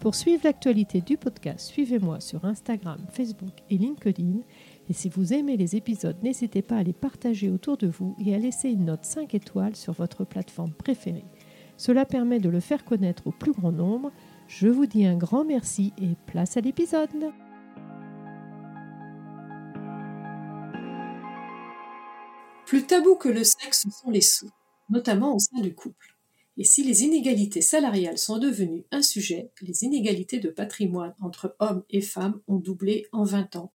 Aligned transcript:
Pour 0.00 0.14
suivre 0.14 0.40
l'actualité 0.44 1.02
du 1.02 1.18
podcast, 1.18 1.60
suivez-moi 1.60 2.20
sur 2.20 2.46
Instagram, 2.46 3.04
Facebook 3.12 3.52
et 3.68 3.76
LinkedIn. 3.76 4.38
Et 4.88 4.94
si 4.94 5.10
vous 5.10 5.34
aimez 5.34 5.58
les 5.58 5.76
épisodes, 5.76 6.16
n'hésitez 6.22 6.62
pas 6.62 6.76
à 6.76 6.82
les 6.82 6.94
partager 6.94 7.50
autour 7.50 7.76
de 7.76 7.86
vous 7.86 8.16
et 8.18 8.34
à 8.34 8.38
laisser 8.38 8.70
une 8.70 8.86
note 8.86 9.04
5 9.04 9.34
étoiles 9.34 9.76
sur 9.76 9.92
votre 9.92 10.24
plateforme 10.24 10.72
préférée. 10.72 11.26
Cela 11.76 12.06
permet 12.06 12.40
de 12.40 12.48
le 12.48 12.60
faire 12.60 12.86
connaître 12.86 13.26
au 13.26 13.30
plus 13.30 13.52
grand 13.52 13.72
nombre. 13.72 14.10
Je 14.48 14.68
vous 14.68 14.86
dis 14.86 15.04
un 15.04 15.18
grand 15.18 15.44
merci 15.44 15.92
et 15.98 16.16
place 16.26 16.56
à 16.56 16.62
l'épisode. 16.62 17.10
Plus 22.64 22.86
tabou 22.86 23.16
que 23.16 23.28
le 23.28 23.44
sexe 23.44 23.86
sont 23.90 24.10
les 24.10 24.22
sous, 24.22 24.48
notamment 24.88 25.34
au 25.34 25.38
sein 25.38 25.60
du 25.60 25.74
couple. 25.74 26.16
Et 26.56 26.64
si 26.64 26.82
les 26.82 27.02
inégalités 27.04 27.62
salariales 27.62 28.18
sont 28.18 28.38
devenues 28.38 28.84
un 28.90 29.02
sujet, 29.02 29.50
les 29.62 29.84
inégalités 29.84 30.40
de 30.40 30.50
patrimoine 30.50 31.14
entre 31.20 31.56
hommes 31.58 31.84
et 31.90 32.00
femmes 32.00 32.40
ont 32.48 32.58
doublé 32.58 33.06
en 33.12 33.24
20 33.24 33.56
ans. 33.56 33.72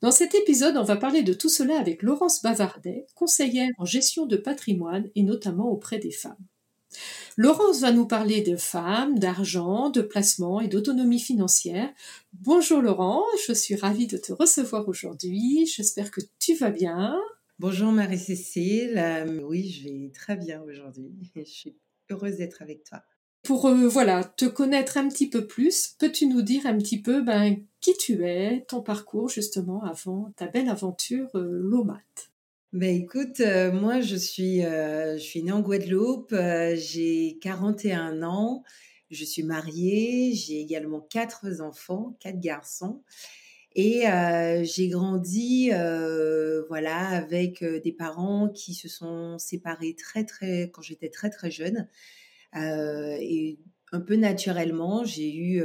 Dans 0.00 0.10
cet 0.10 0.34
épisode, 0.34 0.76
on 0.76 0.82
va 0.82 0.96
parler 0.96 1.22
de 1.22 1.32
tout 1.32 1.48
cela 1.48 1.78
avec 1.78 2.02
Laurence 2.02 2.42
Bavardet, 2.42 3.06
conseillère 3.14 3.70
en 3.78 3.84
gestion 3.84 4.26
de 4.26 4.36
patrimoine 4.36 5.08
et 5.14 5.22
notamment 5.22 5.70
auprès 5.70 5.98
des 5.98 6.10
femmes. 6.10 6.44
Laurence 7.36 7.80
va 7.80 7.90
nous 7.90 8.06
parler 8.06 8.42
de 8.42 8.56
femmes, 8.56 9.18
d'argent, 9.18 9.90
de 9.90 10.02
placement 10.02 10.60
et 10.60 10.68
d'autonomie 10.68 11.20
financière. 11.20 11.92
Bonjour 12.32 12.80
Laurent, 12.80 13.24
je 13.46 13.52
suis 13.52 13.74
ravie 13.74 14.06
de 14.06 14.16
te 14.16 14.32
recevoir 14.32 14.88
aujourd'hui. 14.88 15.66
J'espère 15.66 16.10
que 16.10 16.20
tu 16.38 16.54
vas 16.54 16.70
bien. 16.70 17.18
Bonjour 17.58 17.90
Marie-Cécile. 17.90 18.98
Euh, 18.98 19.40
oui, 19.42 19.70
je 19.70 19.88
vais 19.88 20.12
très 20.14 20.36
bien 20.36 20.60
aujourd'hui. 20.62 21.12
Je 21.34 21.44
suis 21.44 21.76
heureuse 22.10 22.36
d'être 22.36 22.62
avec 22.62 22.84
toi. 22.84 23.02
Pour 23.44 23.66
euh, 23.66 23.88
voilà, 23.88 24.24
te 24.24 24.46
connaître 24.46 24.96
un 24.96 25.06
petit 25.08 25.28
peu 25.28 25.46
plus, 25.46 25.94
peux-tu 25.98 26.26
nous 26.26 26.40
dire 26.40 26.66
un 26.66 26.78
petit 26.78 27.00
peu 27.00 27.20
ben, 27.20 27.56
qui 27.80 27.94
tu 27.98 28.24
es, 28.24 28.64
ton 28.68 28.80
parcours 28.80 29.28
justement 29.28 29.82
avant 29.84 30.32
ta 30.36 30.46
belle 30.46 30.70
aventure 30.70 31.28
euh, 31.34 31.46
Lomat? 31.46 32.00
Ben 32.72 32.96
écoute, 32.96 33.40
euh, 33.40 33.70
moi 33.70 34.00
je 34.00 34.16
suis, 34.16 34.62
je 34.62 35.18
suis 35.18 35.42
née 35.42 35.52
en 35.52 35.60
Guadeloupe, 35.60 36.34
j'ai 36.74 37.38
41 37.40 38.22
ans, 38.22 38.64
je 39.10 39.24
suis 39.24 39.42
mariée, 39.42 40.32
j'ai 40.32 40.60
également 40.60 41.00
quatre 41.00 41.46
enfants, 41.60 42.16
quatre 42.20 42.40
garçons. 42.40 43.02
Et 43.76 44.04
j'ai 44.62 44.88
grandi, 44.88 45.70
voilà, 46.68 47.08
avec 47.08 47.64
des 47.64 47.92
parents 47.92 48.48
qui 48.48 48.74
se 48.74 48.88
sont 48.88 49.38
séparés 49.38 49.96
très 49.96 50.24
très 50.24 50.70
quand 50.72 50.82
j'étais 50.82 51.08
très 51.08 51.30
très 51.30 51.50
jeune. 51.50 51.88
et 52.54 53.58
un 53.92 54.00
peu 54.00 54.14
naturellement, 54.14 55.04
j'ai 55.04 55.34
eu, 55.34 55.62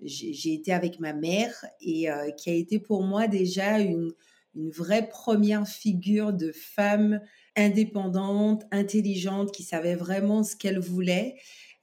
j'ai 0.00 0.54
été 0.54 0.72
avec 0.72 0.98
ma 0.98 1.12
mère 1.12 1.52
et 1.82 2.08
qui 2.38 2.50
a 2.50 2.54
été 2.54 2.78
pour 2.78 3.02
moi 3.02 3.28
déjà 3.28 3.80
une, 3.80 4.12
une 4.56 4.70
vraie 4.70 5.08
première 5.08 5.68
figure 5.68 6.32
de 6.32 6.50
femme 6.52 7.20
indépendante, 7.56 8.64
intelligente, 8.70 9.52
qui 9.52 9.62
savait 9.62 9.94
vraiment 9.94 10.42
ce 10.42 10.56
qu'elle 10.56 10.78
voulait 10.78 11.36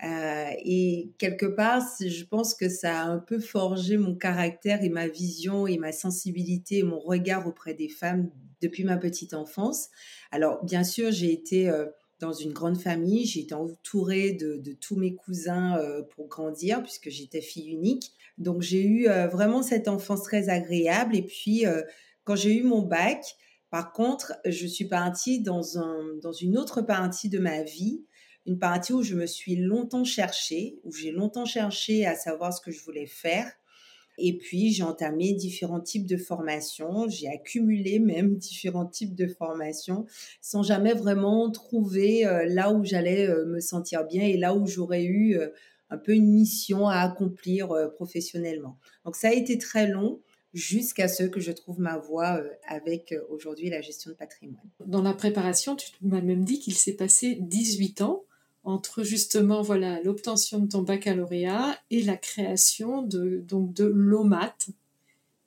euh, 0.03 0.49
et 0.65 1.11
quelque 1.17 1.45
part, 1.45 1.81
je 1.99 2.25
pense 2.25 2.55
que 2.55 2.67
ça 2.67 3.01
a 3.01 3.05
un 3.05 3.19
peu 3.19 3.39
forgé 3.39 3.97
mon 3.97 4.15
caractère 4.15 4.83
et 4.83 4.89
ma 4.89 5.07
vision 5.07 5.67
et 5.67 5.77
ma 5.77 5.91
sensibilité 5.91 6.79
et 6.79 6.83
mon 6.83 6.99
regard 6.99 7.47
auprès 7.47 7.73
des 7.73 7.89
femmes 7.89 8.29
depuis 8.61 8.83
ma 8.83 8.97
petite 8.97 9.33
enfance. 9.33 9.89
Alors, 10.31 10.63
bien 10.65 10.83
sûr, 10.83 11.11
j'ai 11.11 11.31
été 11.31 11.69
euh, 11.69 11.85
dans 12.19 12.33
une 12.33 12.53
grande 12.53 12.77
famille, 12.77 13.25
j'ai 13.25 13.41
été 13.41 13.53
entourée 13.53 14.33
de, 14.33 14.61
tous 14.79 14.95
mes 14.95 15.15
cousins 15.15 15.77
euh, 15.77 16.01
pour 16.15 16.27
grandir, 16.27 16.81
puisque 16.81 17.09
j'étais 17.09 17.41
fille 17.41 17.69
unique. 17.69 18.11
Donc, 18.37 18.61
j'ai 18.61 18.83
eu 18.83 19.07
vraiment 19.31 19.61
cette 19.61 19.87
enfance 19.87 20.23
très 20.23 20.49
agréable. 20.49 21.15
Et 21.15 21.21
puis, 21.21 21.65
quand 22.23 22.35
j'ai 22.35 22.57
eu 22.57 22.63
mon 22.63 22.81
bac, 22.81 23.23
par 23.69 23.91
contre, 23.91 24.33
je 24.45 24.65
suis 24.65 24.85
partie 24.85 25.41
dans, 25.41 25.77
un, 25.77 26.15
dans 26.21 26.31
une 26.31 26.57
autre 26.57 26.81
partie 26.81 27.29
de 27.29 27.37
ma 27.37 27.61
vie 27.61 28.05
une 28.45 28.59
partie 28.59 28.93
où 28.93 29.03
je 29.03 29.15
me 29.15 29.25
suis 29.25 29.55
longtemps 29.55 30.03
cherchée, 30.03 30.79
où 30.83 30.91
j'ai 30.91 31.11
longtemps 31.11 31.45
cherché 31.45 32.05
à 32.05 32.15
savoir 32.15 32.53
ce 32.53 32.61
que 32.61 32.71
je 32.71 32.83
voulais 32.83 33.07
faire. 33.07 33.51
Et 34.19 34.37
puis, 34.37 34.71
j'ai 34.71 34.83
entamé 34.83 35.33
différents 35.33 35.79
types 35.79 36.05
de 36.05 36.17
formations, 36.17 37.07
j'ai 37.09 37.27
accumulé 37.27 37.99
même 37.99 38.35
différents 38.37 38.85
types 38.85 39.15
de 39.15 39.27
formations 39.27 40.05
sans 40.41 40.61
jamais 40.61 40.93
vraiment 40.93 41.49
trouver 41.49 42.25
euh, 42.25 42.45
là 42.45 42.71
où 42.71 42.83
j'allais 42.83 43.27
euh, 43.27 43.45
me 43.45 43.59
sentir 43.59 44.05
bien 44.05 44.23
et 44.23 44.37
là 44.37 44.53
où 44.53 44.67
j'aurais 44.67 45.03
eu 45.03 45.35
euh, 45.37 45.49
un 45.89 45.97
peu 45.97 46.13
une 46.13 46.31
mission 46.31 46.87
à 46.87 46.99
accomplir 46.99 47.69
professionnellement. 47.95 48.77
Donc, 49.05 49.15
ça 49.15 49.27
a 49.27 49.31
été 49.31 49.59
très 49.59 49.87
long 49.87 50.21
jusqu'à 50.51 51.07
ce 51.07 51.23
que 51.23 51.39
je 51.39 51.51
trouve 51.51 51.79
ma 51.79 51.97
voie 51.97 52.41
avec 52.67 53.13
aujourd'hui 53.29 53.69
la 53.69 53.81
gestion 53.81 54.09
de 54.09 54.15
patrimoine. 54.15 54.65
Dans 54.85 55.03
la 55.03 55.13
préparation, 55.13 55.75
tu 55.75 55.91
m'as 56.01 56.21
même 56.21 56.45
dit 56.45 56.59
qu'il 56.59 56.73
s'est 56.73 56.95
passé 56.95 57.37
18 57.41 58.01
ans 58.01 58.23
entre 58.63 59.03
justement 59.03 59.61
voilà 59.61 60.01
l'obtention 60.01 60.59
de 60.59 60.67
ton 60.67 60.81
baccalauréat 60.81 61.77
et 61.91 62.01
la 62.03 62.15
création 62.15 63.01
de 63.01 63.43
donc 63.47 63.73
de 63.73 63.85
l'OMAT, 63.85 64.55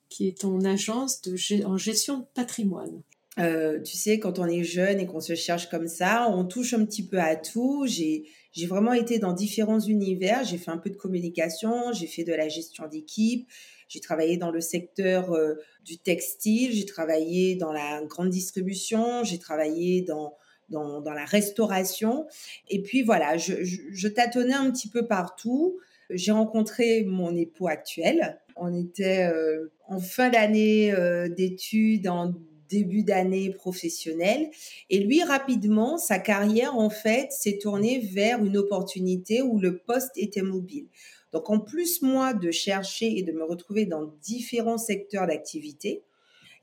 qui 0.09 0.27
est 0.27 0.39
ton 0.39 0.63
agence 0.63 1.21
en 1.65 1.77
gestion 1.77 2.19
de 2.19 2.25
patrimoine. 2.33 3.01
Euh, 3.39 3.79
tu 3.81 3.95
sais, 3.97 4.19
quand 4.19 4.39
on 4.39 4.47
est 4.47 4.63
jeune 4.63 4.99
et 4.99 5.05
qu'on 5.05 5.19
se 5.19 5.35
cherche 5.35 5.69
comme 5.69 5.87
ça, 5.87 6.27
on 6.29 6.45
touche 6.45 6.73
un 6.73 6.83
petit 6.85 7.05
peu 7.05 7.19
à 7.19 7.35
tout. 7.35 7.85
J'ai 7.87 8.25
j'ai 8.51 8.65
vraiment 8.65 8.93
été 8.93 9.19
dans 9.19 9.33
différents 9.33 9.79
univers. 9.79 10.43
J'ai 10.43 10.57
fait 10.57 10.71
un 10.71 10.79
peu 10.79 10.89
de 10.89 10.95
communication, 10.95 11.91
j'ai 11.93 12.07
fait 12.07 12.23
de 12.23 12.33
la 12.33 12.49
gestion 12.49 12.87
d'équipe, 12.87 13.47
j'ai 13.87 13.99
travaillé 13.99 14.37
dans 14.37 14.49
le 14.49 14.61
secteur 14.61 15.33
euh, 15.33 15.55
du 15.83 15.99
textile, 15.99 16.71
j'ai 16.73 16.85
travaillé 16.85 17.55
dans 17.55 17.71
la 17.71 18.03
grande 18.05 18.29
distribution, 18.29 19.23
j'ai 19.23 19.37
travaillé 19.37 20.01
dans 20.01 20.33
dans, 20.69 21.01
la 21.01 21.25
restauration. 21.25 22.25
Et 22.69 22.81
puis 22.81 23.03
voilà, 23.03 23.37
je, 23.37 24.07
tâtonnais 24.07 24.53
un 24.53 24.71
petit 24.71 24.89
peu 24.89 25.07
partout. 25.07 25.77
J'ai 26.09 26.31
rencontré 26.31 27.03
mon 27.03 27.35
époux 27.35 27.67
actuel. 27.67 28.39
On 28.55 28.73
était 28.73 29.29
euh, 29.31 29.71
en 29.87 29.99
fin 29.99 30.29
d'année 30.29 30.91
euh, 30.91 31.27
d'études, 31.27 32.07
en 32.07 32.33
début 32.69 33.03
d'année 33.03 33.51
professionnelle. 33.51 34.49
Et 34.89 34.99
lui, 34.99 35.23
rapidement, 35.23 35.97
sa 35.97 36.19
carrière, 36.19 36.75
en 36.77 36.89
fait, 36.89 37.31
s'est 37.31 37.57
tournée 37.57 37.99
vers 37.99 38.43
une 38.43 38.57
opportunité 38.57 39.41
où 39.41 39.59
le 39.59 39.77
poste 39.77 40.17
était 40.17 40.41
mobile. 40.41 40.87
Donc, 41.33 41.49
en 41.49 41.59
plus, 41.59 42.01
moi, 42.01 42.33
de 42.33 42.51
chercher 42.51 43.17
et 43.17 43.23
de 43.23 43.31
me 43.31 43.43
retrouver 43.43 43.85
dans 43.85 44.11
différents 44.21 44.77
secteurs 44.77 45.27
d'activité, 45.27 46.03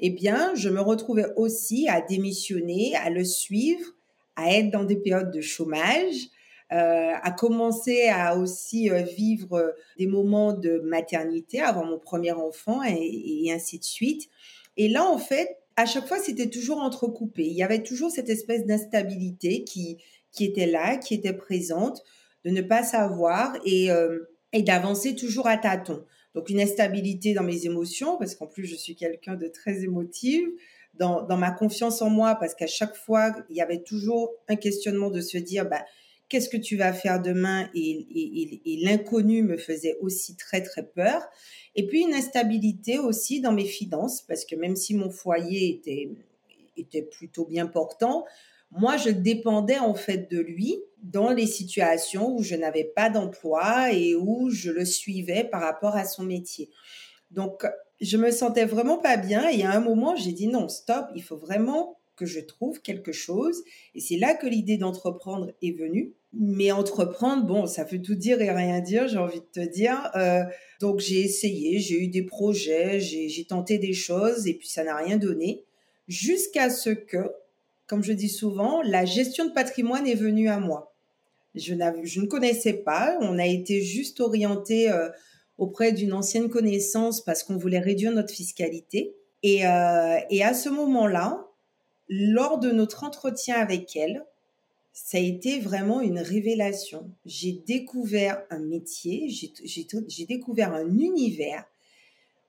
eh 0.00 0.10
bien, 0.10 0.54
je 0.54 0.68
me 0.68 0.80
retrouvais 0.80 1.26
aussi 1.36 1.88
à 1.88 2.00
démissionner, 2.00 2.94
à 2.96 3.10
le 3.10 3.24
suivre, 3.24 3.84
à 4.36 4.52
être 4.52 4.70
dans 4.70 4.84
des 4.84 4.96
périodes 4.96 5.30
de 5.30 5.40
chômage, 5.40 6.28
euh, 6.72 7.12
à 7.22 7.30
commencer 7.30 8.08
à 8.08 8.36
aussi 8.36 8.90
euh, 8.90 9.02
vivre 9.02 9.52
euh, 9.52 9.70
des 9.98 10.06
moments 10.06 10.52
de 10.52 10.78
maternité 10.78 11.60
avant 11.60 11.84
mon 11.84 11.98
premier 11.98 12.32
enfant 12.32 12.82
et, 12.82 13.52
ainsi 13.52 13.78
de 13.78 13.84
suite. 13.84 14.28
Et 14.76 14.88
là, 14.88 15.04
en 15.04 15.18
fait, 15.18 15.58
à 15.76 15.86
chaque 15.86 16.08
fois, 16.08 16.18
c'était 16.18 16.48
toujours 16.48 16.78
entrecoupé. 16.78 17.44
Il 17.44 17.52
y 17.52 17.62
avait 17.62 17.82
toujours 17.82 18.10
cette 18.10 18.30
espèce 18.30 18.64
d'instabilité 18.64 19.62
qui, 19.62 19.98
qui 20.32 20.44
était 20.44 20.66
là, 20.66 20.96
qui 20.96 21.14
était 21.14 21.34
présente, 21.34 22.02
de 22.44 22.50
ne 22.50 22.62
pas 22.62 22.82
savoir 22.82 23.56
et, 23.64 23.88
et 24.52 24.62
d'avancer 24.62 25.14
toujours 25.14 25.46
à 25.46 25.56
tâtons. 25.56 26.04
Donc 26.34 26.50
une 26.50 26.60
instabilité 26.60 27.34
dans 27.34 27.42
mes 27.42 27.66
émotions, 27.66 28.18
parce 28.18 28.34
qu'en 28.34 28.46
plus 28.46 28.66
je 28.66 28.74
suis 28.74 28.96
quelqu'un 28.96 29.34
de 29.34 29.46
très 29.48 29.82
émotive, 29.82 30.48
dans, 30.98 31.36
ma 31.36 31.50
confiance 31.50 32.02
en 32.02 32.10
moi, 32.10 32.36
parce 32.36 32.54
qu'à 32.54 32.66
chaque 32.66 32.96
fois, 32.96 33.34
il 33.50 33.56
y 33.56 33.60
avait 33.60 33.82
toujours 33.82 34.32
un 34.48 34.56
questionnement 34.56 35.10
de 35.10 35.20
se 35.20 35.38
dire, 35.38 35.68
bah, 35.68 35.84
qu'est-ce 36.28 36.48
que 36.48 36.56
tu 36.56 36.76
vas 36.76 36.92
faire 36.92 37.20
demain? 37.20 37.68
Et, 37.74 38.78
l'inconnu 38.82 39.42
me 39.42 39.56
faisait 39.56 39.96
aussi 40.00 40.36
très, 40.36 40.62
très 40.62 40.86
peur. 40.86 41.22
Et 41.74 41.86
puis 41.86 42.02
une 42.02 42.14
instabilité 42.14 42.98
aussi 42.98 43.40
dans 43.40 43.52
mes 43.52 43.64
finances, 43.64 44.22
parce 44.22 44.44
que 44.44 44.54
même 44.56 44.76
si 44.76 44.94
mon 44.94 45.10
foyer 45.10 45.68
était, 45.70 46.10
était 46.76 47.02
plutôt 47.02 47.44
bien 47.44 47.66
portant, 47.66 48.24
moi, 48.76 48.96
je 48.96 49.10
dépendais 49.10 49.78
en 49.78 49.94
fait 49.94 50.30
de 50.30 50.38
lui 50.38 50.78
dans 51.02 51.30
les 51.30 51.46
situations 51.46 52.34
où 52.34 52.42
je 52.42 52.56
n'avais 52.56 52.84
pas 52.84 53.08
d'emploi 53.08 53.92
et 53.92 54.14
où 54.16 54.50
je 54.50 54.70
le 54.70 54.84
suivais 54.84 55.44
par 55.44 55.60
rapport 55.60 55.96
à 55.96 56.04
son 56.04 56.24
métier. 56.24 56.70
Donc, 57.30 57.66
je 58.00 58.16
me 58.16 58.30
sentais 58.30 58.64
vraiment 58.64 58.98
pas 58.98 59.16
bien. 59.16 59.48
Et 59.48 59.62
à 59.62 59.72
un 59.72 59.80
moment, 59.80 60.16
j'ai 60.16 60.32
dit 60.32 60.48
non, 60.48 60.68
stop, 60.68 61.06
il 61.14 61.22
faut 61.22 61.36
vraiment 61.36 61.98
que 62.16 62.26
je 62.26 62.40
trouve 62.40 62.80
quelque 62.80 63.12
chose. 63.12 63.62
Et 63.94 64.00
c'est 64.00 64.16
là 64.16 64.34
que 64.34 64.46
l'idée 64.46 64.76
d'entreprendre 64.76 65.52
est 65.62 65.76
venue. 65.76 66.14
Mais 66.32 66.72
entreprendre, 66.72 67.44
bon, 67.44 67.66
ça 67.66 67.84
veut 67.84 68.02
tout 68.02 68.16
dire 68.16 68.40
et 68.40 68.50
rien 68.50 68.80
dire, 68.80 69.06
j'ai 69.06 69.18
envie 69.18 69.40
de 69.40 69.62
te 69.62 69.68
dire. 69.68 70.10
Euh, 70.16 70.42
donc 70.80 70.98
j'ai 70.98 71.20
essayé, 71.20 71.78
j'ai 71.78 72.00
eu 72.02 72.08
des 72.08 72.24
projets, 72.24 72.98
j'ai 72.98 73.44
tenté 73.44 73.78
des 73.78 73.92
choses 73.92 74.48
et 74.48 74.54
puis 74.54 74.68
ça 74.68 74.82
n'a 74.82 74.96
rien 74.96 75.16
donné. 75.16 75.64
Jusqu'à 76.08 76.70
ce 76.70 76.90
que, 76.90 77.30
comme 77.86 78.02
je 78.02 78.12
dis 78.12 78.28
souvent, 78.28 78.82
la 78.82 79.04
gestion 79.04 79.46
de 79.46 79.52
patrimoine 79.52 80.06
est 80.06 80.14
venue 80.14 80.48
à 80.48 80.58
moi. 80.58 80.94
Je, 81.54 81.74
ne 81.74 82.26
connaissais 82.26 82.72
pas, 82.72 83.16
on 83.20 83.38
a 83.38 83.46
été 83.46 83.80
juste 83.80 84.20
orienté 84.20 84.90
euh, 84.90 85.08
auprès 85.56 85.92
d'une 85.92 86.12
ancienne 86.12 86.50
connaissance 86.50 87.22
parce 87.22 87.44
qu'on 87.44 87.56
voulait 87.56 87.78
réduire 87.78 88.12
notre 88.12 88.34
fiscalité. 88.34 89.14
Et, 89.42 89.66
euh, 89.66 90.18
et 90.30 90.42
à 90.42 90.54
ce 90.54 90.68
moment-là, 90.68 91.46
lors 92.08 92.58
de 92.58 92.70
notre 92.70 93.04
entretien 93.04 93.56
avec 93.56 93.94
elle, 93.96 94.24
ça 94.92 95.18
a 95.18 95.20
été 95.20 95.58
vraiment 95.58 96.00
une 96.00 96.20
révélation. 96.20 97.10
J'ai 97.26 97.52
découvert 97.52 98.42
un 98.50 98.60
métier, 98.60 99.28
j'ai 99.28 100.26
découvert 100.26 100.72
un 100.72 100.86
univers. 100.98 101.64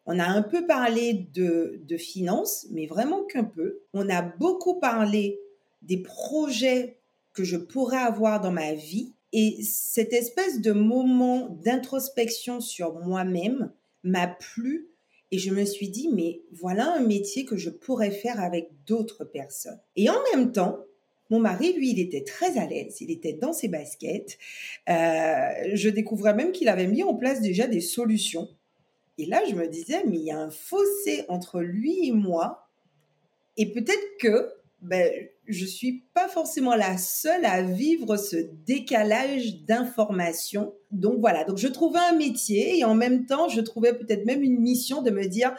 On 0.06 0.20
a 0.20 0.26
un 0.26 0.42
peu 0.42 0.68
parlé 0.68 1.28
de, 1.34 1.80
de 1.84 1.98
finances, 1.98 2.68
mais 2.72 2.86
vraiment 2.86 3.24
qu'un 3.24 3.44
peu. 3.44 3.82
On 3.94 4.10
a 4.10 4.22
beaucoup 4.22 4.80
parlé 4.80 5.40
des 5.82 5.98
projets 5.98 7.00
que 7.34 7.44
je 7.44 7.58
pourrais 7.58 7.98
avoir 7.98 8.42
dans 8.42 8.52
ma 8.52 8.74
vie. 8.74 9.14
Et 9.34 9.62
cette 9.64 10.14
espèce 10.14 10.62
de 10.62 10.72
moment 10.72 11.50
d'introspection 11.64 12.62
sur 12.62 12.94
moi-même 13.00 13.72
m'a 14.04 14.28
plu 14.28 14.90
et 15.32 15.38
je 15.38 15.52
me 15.52 15.66
suis 15.66 15.90
dit, 15.90 16.10
mais 16.14 16.42
voilà 16.54 16.94
un 16.94 17.02
métier 17.02 17.46
que 17.46 17.58
je 17.58 17.70
pourrais 17.70 18.12
faire 18.12 18.40
avec 18.40 18.70
d'autres 18.86 19.26
personnes. 19.26 19.80
Et 19.96 20.10
en 20.10 20.16
même 20.34 20.52
temps, 20.52 20.86
mon 21.30 21.40
mari, 21.40 21.74
lui, 21.74 21.90
il 21.90 22.00
était 22.00 22.24
très 22.24 22.58
à 22.58 22.68
l'aise, 22.68 23.02
il 23.02 23.12
était 23.12 23.34
dans 23.34 23.52
ses 23.52 23.68
baskets. 23.68 24.38
Euh, 24.88 25.50
je 25.74 25.90
découvrais 25.90 26.36
même 26.36 26.52
qu'il 26.52 26.70
avait 26.70 26.88
mis 26.88 27.04
en 27.04 27.16
place 27.16 27.42
déjà 27.42 27.68
des 27.68 27.82
solutions. 27.82 28.48
Et 29.18 29.26
là, 29.26 29.42
je 29.50 29.56
me 29.56 29.68
disais, 29.68 30.04
mais 30.06 30.18
il 30.18 30.26
y 30.26 30.32
a 30.32 30.40
un 30.40 30.52
fossé 30.52 31.26
entre 31.30 31.62
lui 31.62 32.08
et 32.08 32.12
moi. 32.12 32.68
Et 33.58 33.72
peut-être 33.72 34.18
que 34.20 34.52
ben, 34.82 35.12
je 35.48 35.66
suis 35.66 36.06
pas 36.14 36.28
forcément 36.28 36.76
la 36.76 36.98
seule 36.98 37.46
à 37.46 37.62
vivre 37.62 38.18
ce 38.18 38.36
décalage 38.66 39.64
d'informations. 39.64 40.74
Donc 40.92 41.20
voilà, 41.20 41.44
donc 41.44 41.58
je 41.58 41.68
trouvais 41.68 42.00
un 42.00 42.16
métier 42.16 42.78
et 42.78 42.84
en 42.84 42.96
même 42.96 43.26
temps, 43.26 43.50
je 43.50 43.62
trouvais 43.62 43.94
peut-être 43.94 44.26
même 44.26 44.44
une 44.44 44.60
mission 44.60 45.02
de 45.02 45.12
me 45.12 45.26
dire, 45.26 45.56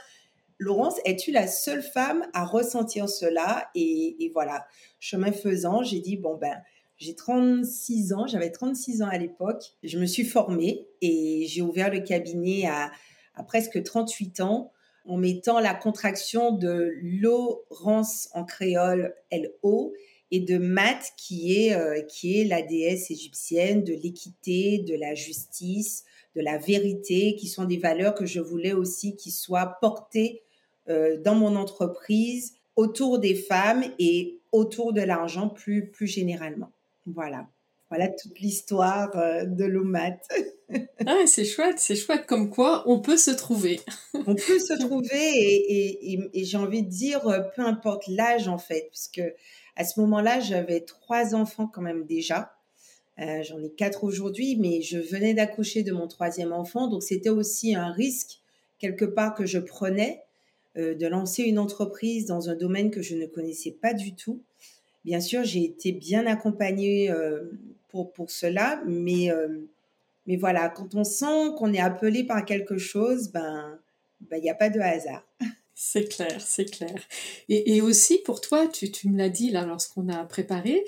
Laurence, 0.59 0.97
es-tu 1.05 1.33
la 1.33 1.47
seule 1.47 1.83
femme 1.83 2.27
à 2.35 2.45
ressentir 2.45 3.09
cela? 3.09 3.69
Et, 3.75 4.25
et, 4.25 4.31
voilà, 4.31 4.67
chemin 5.01 5.33
faisant, 5.33 5.83
j'ai 5.83 6.01
dit, 6.01 6.17
bon 6.17 6.37
ben, 6.37 6.57
j'ai 6.97 7.15
36 7.15 8.13
ans, 8.13 8.27
j'avais 8.27 8.51
36 8.51 9.03
ans 9.03 9.09
à 9.09 9.19
l'époque, 9.19 9.63
je 9.83 9.99
me 9.99 10.07
suis 10.07 10.25
formée 10.25 10.87
et 11.03 11.47
j'ai 11.49 11.63
ouvert 11.63 11.93
le 11.93 12.01
cabinet 12.01 12.67
à, 12.67 12.91
à 13.37 13.43
presque 13.43 13.83
38 13.83 14.41
ans 14.41 14.73
en 15.07 15.17
mettant 15.17 15.61
la 15.61 15.75
contraction 15.75 16.53
de 16.53 16.93
Laurence 17.01 18.29
en 18.33 18.45
créole 18.45 19.15
L-O 19.31 19.95
et 20.31 20.41
de 20.41 20.59
Mat 20.59 21.13
qui 21.17 21.57
est, 21.57 21.75
euh, 21.75 22.03
qui 22.03 22.41
est 22.41 22.45
la 22.45 22.63
déesse 22.63 23.11
égyptienne 23.11 23.85
de 23.85 23.93
l'équité, 23.93 24.79
de 24.79 24.95
la 24.95 25.15
justice, 25.15 26.05
de 26.35 26.41
la 26.41 26.59
vérité, 26.59 27.37
qui 27.37 27.47
sont 27.47 27.65
des 27.65 27.79
valeurs 27.79 28.15
que 28.15 28.27
je 28.27 28.41
voulais 28.41 28.73
aussi 28.73 29.17
qui 29.17 29.31
soient 29.31 29.79
portées 29.81 30.43
euh, 30.89 31.21
dans 31.23 31.35
mon 31.35 31.55
entreprise 31.57 32.55
autour 32.75 33.19
des 33.19 33.35
femmes 33.35 33.85
et 33.99 34.41
autour 34.53 34.93
de 34.93 35.01
l'argent 35.01 35.49
plus, 35.49 35.91
plus 35.91 36.07
généralement. 36.07 36.73
Voilà. 37.07 37.49
Voilà 37.89 38.09
toute 38.09 38.41
l'histoire 38.41 39.17
euh, 39.17 39.45
de 39.45 39.65
l'OMAT. 39.65 40.19
ah, 41.07 41.21
c'est 41.27 41.45
chouette, 41.45 41.79
c'est 41.79 41.95
chouette 41.95 42.27
comme 42.27 42.51
quoi 42.51 42.83
on 42.87 43.01
peut 43.01 43.17
se 43.17 43.31
trouver. 43.31 43.81
on 44.15 44.35
peut 44.35 44.59
se 44.59 44.79
trouver 44.87 45.09
et, 45.13 46.13
et, 46.13 46.31
et, 46.35 46.45
j'ai 46.45 46.57
envie 46.57 46.83
de 46.83 46.89
dire, 46.89 47.27
euh, 47.29 47.41
peu 47.55 47.63
importe 47.63 48.09
l'âge 48.09 48.49
en 48.49 48.59
fait, 48.59 48.89
puisque 48.91 49.23
à 49.77 49.85
ce 49.85 50.01
moment-là, 50.01 50.41
j'avais 50.41 50.81
trois 50.81 51.35
enfants 51.35 51.69
quand 51.73 51.83
même 51.83 52.07
déjà. 52.07 52.57
Euh, 53.21 53.43
J'en 53.43 53.63
ai 53.63 53.71
quatre 53.71 54.05
aujourd'hui, 54.05 54.57
mais 54.57 54.83
je 54.83 54.99
venais 54.99 55.35
d'accoucher 55.35 55.83
de 55.83 55.93
mon 55.93 56.09
troisième 56.09 56.53
enfant, 56.53 56.89
donc 56.89 57.03
c'était 57.03 57.31
aussi 57.31 57.75
un 57.75 57.93
risque 57.93 58.41
quelque 58.79 59.05
part 59.05 59.35
que 59.35 59.47
je 59.47 59.59
prenais 59.59 60.23
euh, 60.77 60.95
de 60.95 61.07
lancer 61.07 61.43
une 61.43 61.59
entreprise 61.59 62.27
dans 62.27 62.51
un 62.51 62.57
domaine 62.57 62.91
que 62.91 63.01
je 63.01 63.15
ne 63.15 63.27
connaissais 63.27 63.71
pas 63.71 63.95
du 63.95 64.15
tout. 64.15 64.43
Bien 65.05 65.21
sûr, 65.21 65.45
j'ai 65.45 65.65
été 65.65 65.93
bien 65.93 66.27
accompagnée 66.27 67.11
euh, 67.11 67.45
pour, 67.89 68.13
pour 68.13 68.31
cela, 68.31 68.83
mais, 68.87 69.31
euh, 69.31 69.49
mais 70.27 70.37
voilà, 70.37 70.69
quand 70.69 70.95
on 70.95 71.05
sent 71.05 71.51
qu'on 71.59 71.73
est 71.73 71.81
appelé 71.81 72.25
par 72.25 72.45
quelque 72.45 72.79
chose, 72.79 73.31
ben 73.31 73.79
il 74.21 74.29
ben, 74.29 74.41
n'y 74.41 74.51
a 74.51 74.55
pas 74.55 74.71
de 74.71 74.81
hasard. 74.81 75.27
C'est 75.79 76.09
clair, 76.09 76.41
c'est 76.41 76.65
clair. 76.65 76.99
Et, 77.51 77.77
et, 77.77 77.83
aussi 77.83 78.17
pour 78.25 78.41
toi, 78.41 78.67
tu, 78.67 78.91
tu 78.91 79.11
me 79.11 79.19
l'as 79.19 79.29
dit 79.29 79.51
là 79.51 79.67
lorsqu'on 79.67 80.09
a 80.09 80.25
préparé, 80.25 80.83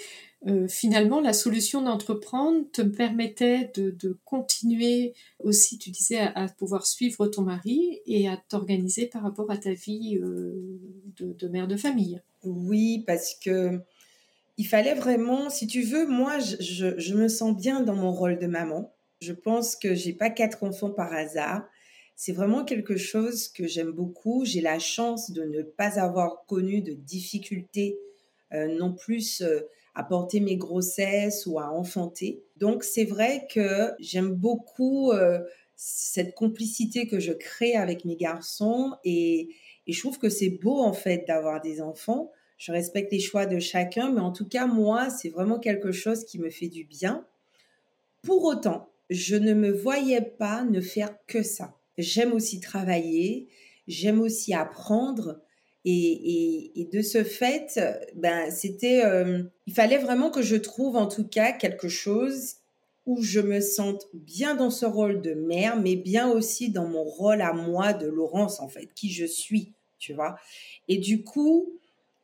euh, 0.47 0.67
finalement 0.67 1.21
la 1.21 1.35
solution 1.35 1.83
d'entreprendre 1.83 2.65
te 2.73 2.81
permettait 2.81 3.71
de, 3.75 3.91
de, 3.91 4.17
continuer 4.25 5.13
aussi, 5.41 5.77
tu 5.77 5.91
disais, 5.91 6.21
à, 6.21 6.31
à, 6.31 6.49
pouvoir 6.49 6.87
suivre 6.87 7.27
ton 7.27 7.43
mari 7.43 8.01
et 8.07 8.31
à 8.31 8.39
t'organiser 8.49 9.07
par 9.07 9.25
rapport 9.25 9.51
à 9.51 9.59
ta 9.59 9.75
vie 9.75 10.17
euh, 10.23 10.81
de, 11.19 11.35
de, 11.35 11.49
mère 11.49 11.69
de 11.69 11.77
famille. 11.77 12.23
Oui, 12.43 13.05
parce 13.07 13.35
que 13.35 13.83
il 14.59 14.67
fallait 14.67 14.95
vraiment, 14.95 15.51
si 15.51 15.69
tu 15.69 15.83
veux, 15.83 16.07
moi, 16.07 16.41
je, 16.41 17.15
me 17.15 17.29
sens 17.29 17.57
bien 17.57 17.81
dans 17.81 17.95
mon 17.95 18.11
rôle 18.11 18.39
de 18.39 18.49
maman. 18.49 18.93
Je 19.21 19.33
pense 19.33 19.77
que 19.77 19.95
j'ai 19.95 20.13
pas 20.13 20.31
quatre 20.31 20.65
enfants 20.65 20.91
par 20.91 21.13
hasard. 21.13 21.65
C'est 22.17 22.33
vraiment 22.33 22.65
quelque 22.65 22.97
chose 22.97 23.49
que 23.49 23.69
j'aime 23.69 23.93
beaucoup. 23.93 24.45
J'ai 24.45 24.61
la 24.61 24.81
chance 24.81 25.31
de 25.31 25.45
ne 25.45 25.63
pas 25.63 26.01
avoir 26.01 26.45
connu 26.47 26.83
de 26.83 26.93
difficultés 26.93 28.01
euh, 28.53 28.67
non 28.77 28.93
plus 28.93 29.43
euh, 29.43 29.61
à 29.95 30.03
porter 30.03 30.41
mes 30.41 30.57
grossesses 30.57 31.47
ou 31.47 31.61
à 31.61 31.71
enfanter. 31.71 32.43
Donc 32.57 32.83
c'est 32.83 33.05
vrai 33.05 33.47
que 33.49 33.93
j'aime 34.01 34.33
beaucoup 34.33 35.13
euh, 35.13 35.39
cette 35.77 36.35
complicité 36.35 37.07
que 37.07 37.21
je 37.21 37.33
crée 37.33 37.77
avec 37.77 38.05
mes 38.05 38.17
garçons 38.17 38.97
et 39.05 39.51
je 39.87 39.99
trouve 40.01 40.19
que 40.19 40.29
c'est 40.29 40.51
beau 40.51 40.81
en 40.81 40.93
fait 40.93 41.25
d'avoir 41.29 41.61
des 41.61 41.81
enfants 41.81 42.33
je 42.59 42.73
respecte 42.73 43.13
les 43.13 43.21
choix 43.21 43.47
de 43.47 43.61
chacun, 43.61 44.11
mais 44.11 44.21
en 44.21 44.33
tout 44.33 44.47
cas, 44.47 44.67
moi, 44.67 45.09
c'est 45.11 45.29
vraiment 45.29 45.61
quelque 45.61 45.93
chose 45.93 46.25
qui 46.25 46.39
me 46.39 46.51
fait 46.51 46.69
du 46.69 46.85
bien. 46.85 47.25
Pour 48.23 48.45
autant, 48.45 48.91
je 49.11 49.37
ne 49.37 49.55
me 49.55 49.71
voyais 49.71 50.21
pas 50.21 50.65
ne 50.65 50.81
faire 50.81 51.15
que 51.27 51.43
ça. 51.43 51.77
J'aime 51.97 52.33
aussi 52.33 52.61
travailler, 52.61 53.49
j'aime 53.87 54.21
aussi 54.21 54.53
apprendre. 54.53 55.41
Et, 55.85 56.73
et, 56.79 56.85
de 56.85 57.01
ce 57.01 57.25
fait, 57.25 57.81
ben, 58.15 58.51
c'était, 58.51 59.07
euh, 59.07 59.45
il 59.67 59.73
fallait 59.73 59.97
vraiment 59.97 60.31
que 60.31 60.43
je 60.43 60.57
trouve 60.57 60.97
en 60.97 61.07
tout 61.07 61.27
cas 61.27 61.53
quelque 61.53 61.89
chose 61.89 62.57
où 63.07 63.23
je 63.23 63.41
me 63.41 63.61
sente 63.61 64.07
bien 64.13 64.55
dans 64.55 64.69
ce 64.69 64.85
rôle 64.85 65.23
de 65.23 65.33
mère, 65.33 65.81
mais 65.81 65.97
bien 65.97 66.29
aussi 66.29 66.71
dans 66.71 66.87
mon 66.87 67.05
rôle 67.05 67.41
à 67.41 67.55
moi 67.55 67.95
de 67.95 68.07
Laurence, 68.07 68.61
en 68.61 68.69
fait, 68.69 68.93
qui 68.95 69.11
je 69.11 69.25
suis, 69.25 69.73
tu 69.99 70.13
vois. 70.13 70.37
Et 70.89 70.99
du 70.99 71.25
coup, 71.25 71.79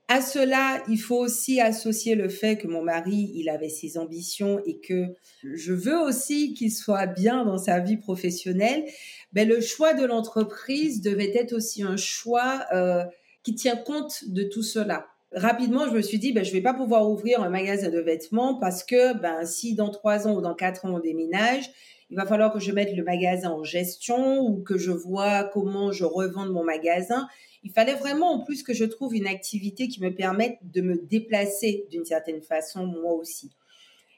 à 0.08 0.20
cela, 0.20 0.82
il 0.88 0.99
faut 0.99 1.16
aussi 1.16 1.61
associer 1.61 2.14
le 2.14 2.28
fait 2.28 2.58
que 2.58 2.66
mon 2.66 2.82
mari, 2.82 3.32
il 3.34 3.49
avait 3.49 3.70
ses 3.70 3.96
ambitions 3.96 4.61
et 4.66 4.78
que 4.78 5.06
je 5.42 5.73
veux 5.73 5.99
aussi 5.99 6.52
qu'il 6.52 6.70
soit 6.70 7.06
bien 7.06 7.44
dans 7.44 7.56
sa 7.56 7.80
vie 7.80 7.96
professionnelle. 7.96 8.84
Ben, 9.32 9.49
le 9.49 9.62
choix 9.62 9.94
de 9.94 10.04
l'entreprise 10.04 11.00
devait 11.00 11.34
être 11.34 11.54
aussi 11.54 11.82
un 11.82 11.96
choix 11.96 12.66
euh, 12.73 13.04
qui 13.42 13.54
tient 13.54 13.76
compte 13.76 14.25
de 14.28 14.42
tout 14.42 14.62
cela. 14.62 15.06
Rapidement, 15.32 15.87
je 15.87 15.92
me 15.92 16.02
suis 16.02 16.18
dit, 16.18 16.32
ben, 16.32 16.44
je 16.44 16.52
vais 16.52 16.61
pas 16.61 16.75
pouvoir 16.75 17.11
ouvrir 17.11 17.42
un 17.42 17.49
magasin 17.49 17.88
de 17.88 17.99
vêtements 17.99 18.58
parce 18.61 18.84
que 18.84 19.18
ben, 19.18 19.46
si 19.46 19.75
dans 19.75 19.90
trois 19.90 20.28
ans 20.28 20.37
ou 20.37 20.42
dans 20.42 20.54
quatre 20.54 20.84
ans 20.84 20.96
on 20.96 21.00
déménage, 21.00 21.70
il 22.11 22.16
va 22.16 22.26
falloir 22.26 22.52
que 22.52 22.61
je 22.61 22.70
mette 22.73 22.94
le 22.94 23.02
magasin 23.02 23.50
en 23.50 23.64
gestion 23.64 24.40
ou 24.40 24.62
que 24.62 24.76
je 24.76 24.92
vois 24.92 25.44
comment 25.44 25.90
je 25.90 26.04
revends 26.04 26.46
mon 26.46 26.62
magasin 26.62 27.26
il 27.64 27.73
fallait 27.73 27.94
vraiment 27.94 28.33
en 28.33 28.40
plus 28.40 28.62
que 28.62 28.75
je 28.75 28.85
trouve 28.85 29.14
une 29.14 29.26
activité 29.26 29.88
qui 29.88 30.00
me 30.02 30.14
permette 30.14 30.59
de 30.62 30.83
me 30.83 30.97
déplacer 30.97 31.87
d'une 31.90 32.04
certaine 32.04 32.42
façon 32.42 32.87
moi 32.87 33.14
aussi. 33.14 33.50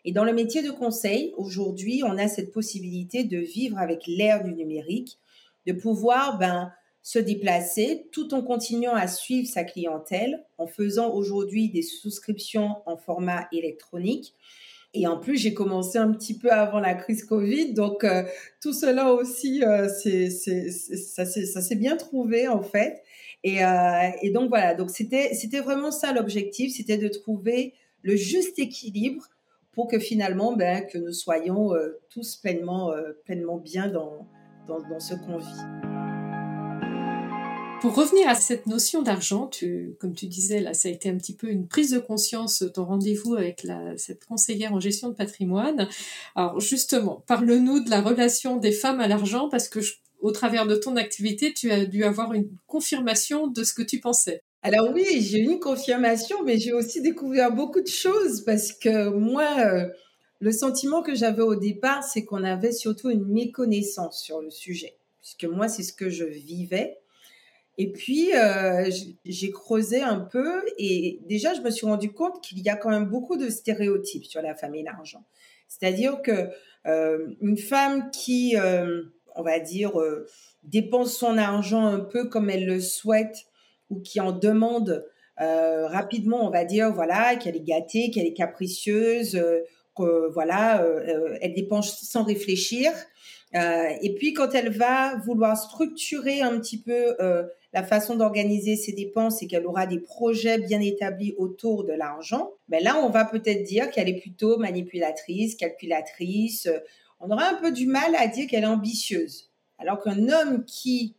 Et 0.05 0.13
dans 0.13 0.25
le 0.25 0.33
métier 0.33 0.63
de 0.63 0.71
conseil, 0.71 1.33
aujourd'hui, 1.37 2.03
on 2.05 2.19
a 2.19 2.29
cette 2.29 2.53
possibilité 2.53 3.25
de 3.25 3.39
vivre 3.39 3.79
avec 3.79 4.07
l'ère 4.07 4.45
du 4.45 4.53
numérique, 4.53 5.19
de 5.67 5.73
pouvoir 5.73 6.39
ben, 6.39 6.73
se 7.03 7.19
déplacer 7.21 8.09
tout 8.13 8.35
en 8.35 8.43
continuant 8.43 8.95
à 8.95 9.07
suivre 9.07 9.49
sa 9.49 9.63
clientèle, 9.63 10.45
en 10.59 10.67
faisant 10.67 11.13
aujourd'hui 11.13 11.69
des 11.69 11.83
souscriptions 11.83 12.77
en 12.85 12.97
format 12.97 13.47
électronique. 13.53 14.35
Et 14.93 15.07
en 15.07 15.19
plus, 15.19 15.37
j'ai 15.37 15.55
commencé 15.55 15.99
un 15.99 16.13
petit 16.13 16.39
peu 16.39 16.51
avant 16.51 16.81
la 16.81 16.95
crise 16.95 17.25
Covid, 17.25 17.75
donc 17.75 18.03
euh, 18.03 18.23
tout 18.63 18.73
cela 18.73 19.13
aussi, 19.13 19.63
euh, 19.63 19.89
c'est, 19.89 20.31
ça, 20.31 21.25
s'est 21.27 21.77
bien 21.77 21.97
trouvé 21.97 22.49
en 22.49 22.63
fait. 22.63 23.03
Et, 23.47 23.65
euh, 23.65 24.11
et 24.23 24.31
donc 24.31 24.49
voilà, 24.49 24.75
donc 24.75 24.91
c'était, 24.91 25.33
c'était 25.33 25.61
vraiment 25.61 25.93
ça 25.93 26.13
l'objectif, 26.13 26.75
c'était 26.75 26.99
de 26.99 27.07
trouver 27.07 27.75
le 28.03 28.17
juste 28.17 28.59
équilibre 28.59 29.25
pour 29.71 29.87
que 29.87 30.01
finalement, 30.01 30.57
ben, 30.57 30.85
que 30.85 30.99
nous 30.99 31.13
soyons 31.13 31.71
tous 32.11 32.35
pleinement, 32.37 32.93
pleinement 33.25 33.59
bien 33.59 33.87
dans, 33.87 34.27
dans, 34.67 34.99
ce 34.99 35.15
qu'on 35.15 35.39
vit. 35.39 35.63
Pour 37.81 37.95
revenir 37.95 38.29
à 38.29 38.35
cette 38.35 38.67
notion 38.67 39.03
d'argent, 39.03 39.49
comme 40.01 40.15
tu 40.15 40.27
disais, 40.27 40.59
là, 40.59 40.75
ça 40.75 40.89
a 40.89 40.91
été 40.91 41.09
un 41.09 41.17
petit 41.17 41.35
peu 41.35 41.49
une 41.49 41.69
prise 41.69 41.93
de 41.93 42.01
conscience, 42.01 42.65
ton 42.75 42.85
rendez-vous 42.85 43.35
avec 43.35 43.63
la, 43.63 43.97
cette 43.97 44.25
conseillère 44.25 44.73
en 44.73 44.81
gestion 44.81 45.11
de 45.11 45.15
patrimoine. 45.15 45.87
Alors 46.35 46.59
justement, 46.59 47.23
parle-nous 47.29 47.85
de 47.85 47.91
la 47.91 48.01
relation 48.01 48.57
des 48.57 48.73
femmes 48.73 48.99
à 48.99 49.07
l'argent, 49.07 49.49
parce 49.49 49.69
que 49.69 49.79
au 50.21 50.33
travers 50.33 50.67
de 50.67 50.77
ton 50.77 50.97
activité, 50.97 51.53
tu 51.53 51.71
as 51.71 51.85
dû 51.85 52.05
avoir 52.05 52.33
une 52.33 52.49
confirmation 52.67 53.47
de 53.47 53.65
ce 53.65 53.75
que 53.75 53.83
tu 53.83 54.01
pensais. 54.01 54.43
Alors 54.63 54.91
oui, 54.93 55.05
j'ai 55.21 55.39
eu 55.39 55.45
une 55.45 55.61
confirmation, 55.61 56.43
mais 56.43 56.59
j'ai 56.59 56.73
aussi 56.73 57.01
découvert 57.01 57.53
beaucoup 57.53 57.81
de 57.81 57.87
choses, 57.87 58.45
parce 58.45 58.73
que 58.73 59.11
moi, 59.11 59.49
euh, 59.61 59.87
le 60.41 60.51
sentiment 60.51 61.03
que 61.03 61.15
j'avais 61.15 61.43
au 61.43 61.55
départ, 61.55 62.03
c'est 62.03 62.25
qu'on 62.25 62.43
avait 62.43 62.73
surtout 62.73 63.11
une 63.11 63.27
méconnaissance 63.27 64.21
sur 64.21 64.41
le 64.41 64.51
sujet, 64.51 64.97
puisque 65.21 65.45
moi, 65.45 65.69
c'est 65.69 65.83
ce 65.83 65.93
que 65.93 66.11
je 66.11 66.25
vivais. 66.25 66.99
Et 67.79 67.93
puis, 67.93 68.35
euh, 68.35 68.91
j'ai 69.25 69.51
creusé 69.51 70.01
un 70.01 70.19
peu 70.19 70.63
et 70.79 71.21
déjà, 71.29 71.53
je 71.53 71.61
me 71.61 71.71
suis 71.71 71.87
rendu 71.87 72.11
compte 72.11 72.43
qu'il 72.43 72.59
y 72.61 72.69
a 72.71 72.77
quand 72.77 72.91
même 72.91 73.05
beaucoup 73.05 73.37
de 73.37 73.51
stéréotypes 73.51 74.25
sur 74.25 74.41
la 74.41 74.55
femme 74.55 74.75
et 74.75 74.83
l'argent. 74.83 75.25
C'est-à-dire 75.69 76.23
que 76.23 76.49
euh, 76.87 77.35
une 77.41 77.59
femme 77.59 78.11
qui, 78.11 78.57
on 79.37 79.43
va 79.43 79.59
dire, 79.59 79.99
euh, 80.01 80.27
dépense 80.63 81.17
son 81.17 81.39
argent 81.39 81.85
un 81.85 82.01
peu 82.01 82.29
comme 82.29 82.51
elle 82.51 82.67
le 82.67 82.81
souhaite 82.81 83.47
ou 83.91 84.01
qui 84.01 84.21
en 84.21 84.33
demande 84.33 85.07
euh, 85.41 85.87
rapidement, 85.87 86.47
on 86.47 86.51
va 86.51 86.65
dire, 86.65 86.93
voilà, 86.93 87.37
qu'elle 87.37 87.57
est 87.57 87.65
gâtée, 87.65 88.11
qu'elle 88.11 88.27
est 88.27 88.33
capricieuse, 88.33 89.41
que 89.97 90.31
voilà, 90.33 90.85
elle 91.41 91.55
dépense 91.55 92.01
sans 92.03 92.25
réfléchir. 92.25 92.91
et 93.55 94.15
puis, 94.19 94.33
quand 94.33 94.55
elle 94.55 94.71
va 94.71 95.17
vouloir 95.27 95.57
structurer 95.57 96.41
un 96.41 96.59
petit 96.59 96.81
peu 96.81 97.15
la 97.77 97.83
façon 97.83 98.17
d'organiser 98.17 98.77
ses 98.77 98.93
dépenses 98.93 99.43
et 99.43 99.47
qu'elle 99.47 99.67
aura 99.67 99.87
des 99.87 100.01
projets 100.01 100.59
bien 100.59 100.81
établis 100.81 101.35
autour 101.37 101.85
de 101.85 101.93
l'argent, 101.93 102.53
ben 102.69 102.83
là, 102.83 102.97
on 103.05 103.11
va 103.11 103.27
peut-être 103.27 103.65
dire 103.65 103.91
qu'elle 103.91 104.09
est 104.09 104.19
plutôt 104.19 104.57
manipulatrice, 104.57 105.55
calculatrice. 105.57 106.69
On 107.21 107.31
aura 107.31 107.49
un 107.49 107.55
peu 107.55 107.73
du 107.73 107.87
mal 107.87 108.15
à 108.17 108.27
dire 108.27 108.47
qu'elle 108.47 108.65
est 108.65 108.67
ambitieuse. 108.67 109.51
Alors 109.79 110.03
qu'un 110.03 110.29
homme 110.29 110.65
qui 110.65 111.17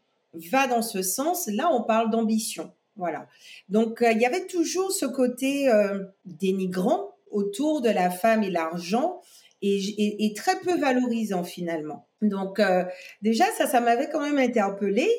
va 0.51 0.67
dans 0.67 0.81
ce 0.81 1.01
sens, 1.01 1.47
là, 1.47 1.69
on 1.71 1.83
parle 1.83 2.09
d'ambition. 2.09 2.71
Voilà. 2.95 3.27
Donc, 3.69 4.01
euh, 4.01 4.11
il 4.11 4.21
y 4.21 4.25
avait 4.25 4.47
toujours 4.47 4.91
ce 4.91 5.05
côté 5.05 5.69
euh, 5.69 6.03
dénigrant 6.25 7.15
autour 7.31 7.81
de 7.81 7.89
la 7.89 8.09
femme 8.09 8.43
et 8.43 8.49
l'argent 8.49 9.21
et, 9.61 10.33
très 10.35 10.59
peu 10.59 10.77
valorisant 10.79 11.43
finalement. 11.43 12.07
Donc, 12.21 12.59
euh, 12.59 12.83
déjà, 13.21 13.45
ça, 13.57 13.67
ça 13.67 13.81
m'avait 13.81 14.09
quand 14.09 14.21
même 14.21 14.37
interpellée. 14.37 15.11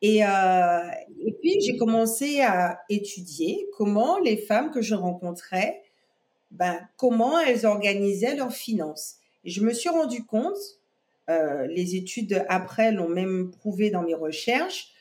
Et, 0.00 0.18
et 0.18 1.32
puis, 1.40 1.60
j'ai 1.60 1.76
commencé 1.76 2.40
à 2.40 2.80
étudier 2.88 3.68
comment 3.76 4.18
les 4.18 4.36
femmes 4.36 4.72
que 4.72 4.82
je 4.82 4.96
rencontrais, 4.96 5.80
ben, 6.50 6.80
comment 6.96 7.38
elles 7.38 7.66
organisaient 7.66 8.34
leurs 8.34 8.52
finances. 8.52 9.18
Je 9.44 9.60
me 9.60 9.72
suis 9.72 9.88
rendu 9.88 10.24
compte, 10.24 10.58
euh, 11.28 11.66
les 11.66 11.96
études 11.96 12.44
après 12.48 12.92
l'ont 12.92 13.08
même 13.08 13.50
prouvé 13.50 13.90
dans 13.90 14.02
mes 14.02 14.14
recherches, 14.14 14.92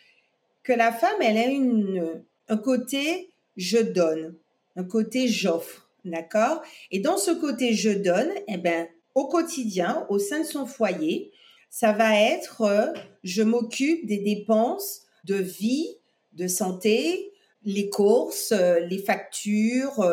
que 0.63 0.74
la 0.74 0.91
femme, 0.91 1.21
elle 1.21 1.38
a 1.38 2.53
un 2.53 2.57
côté 2.57 3.29
je 3.57 3.77
donne, 3.77 4.36
un 4.75 4.83
côté 4.83 5.27
j'offre, 5.27 5.89
d'accord? 6.05 6.62
Et 6.89 7.00
dans 7.00 7.17
ce 7.17 7.31
côté 7.31 7.74
je 7.74 7.89
donne, 7.89 8.31
eh 8.48 8.57
ben, 8.57 8.88
au 9.13 9.27
quotidien, 9.27 10.05
au 10.10 10.19
sein 10.19 10.39
de 10.39 10.45
son 10.45 10.65
foyer, 10.65 11.31
ça 11.69 11.91
va 11.91 12.19
être 12.19 12.62
euh, 12.62 12.88
je 13.24 13.43
m'occupe 13.43 14.05
des 14.05 14.19
dépenses 14.19 15.03
de 15.25 15.36
vie, 15.36 15.98
de 16.33 16.48
santé, 16.48 17.31
les 17.63 17.89
courses, 17.89 18.51
euh, 18.51 18.79
les 18.79 19.00
factures, 19.00 20.03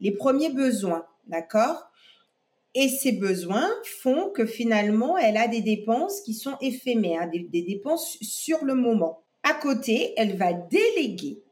les 0.00 0.12
premiers 0.12 0.50
besoins, 0.50 1.06
d'accord? 1.26 1.87
Et 2.80 2.88
ces 2.88 3.10
besoins 3.10 3.68
font 3.82 4.30
que 4.30 4.46
finalement, 4.46 5.18
elle 5.18 5.36
a 5.36 5.48
des 5.48 5.62
dépenses 5.62 6.20
qui 6.20 6.32
sont 6.32 6.54
éphémères, 6.60 7.28
des, 7.28 7.62
dépenses 7.62 8.16
sur 8.20 8.64
le 8.64 8.76
moment. 8.76 9.24
À 9.42 9.52
côté, 9.54 10.14
elle 10.16 10.36
va 10.36 10.52
déléguer 10.52 11.42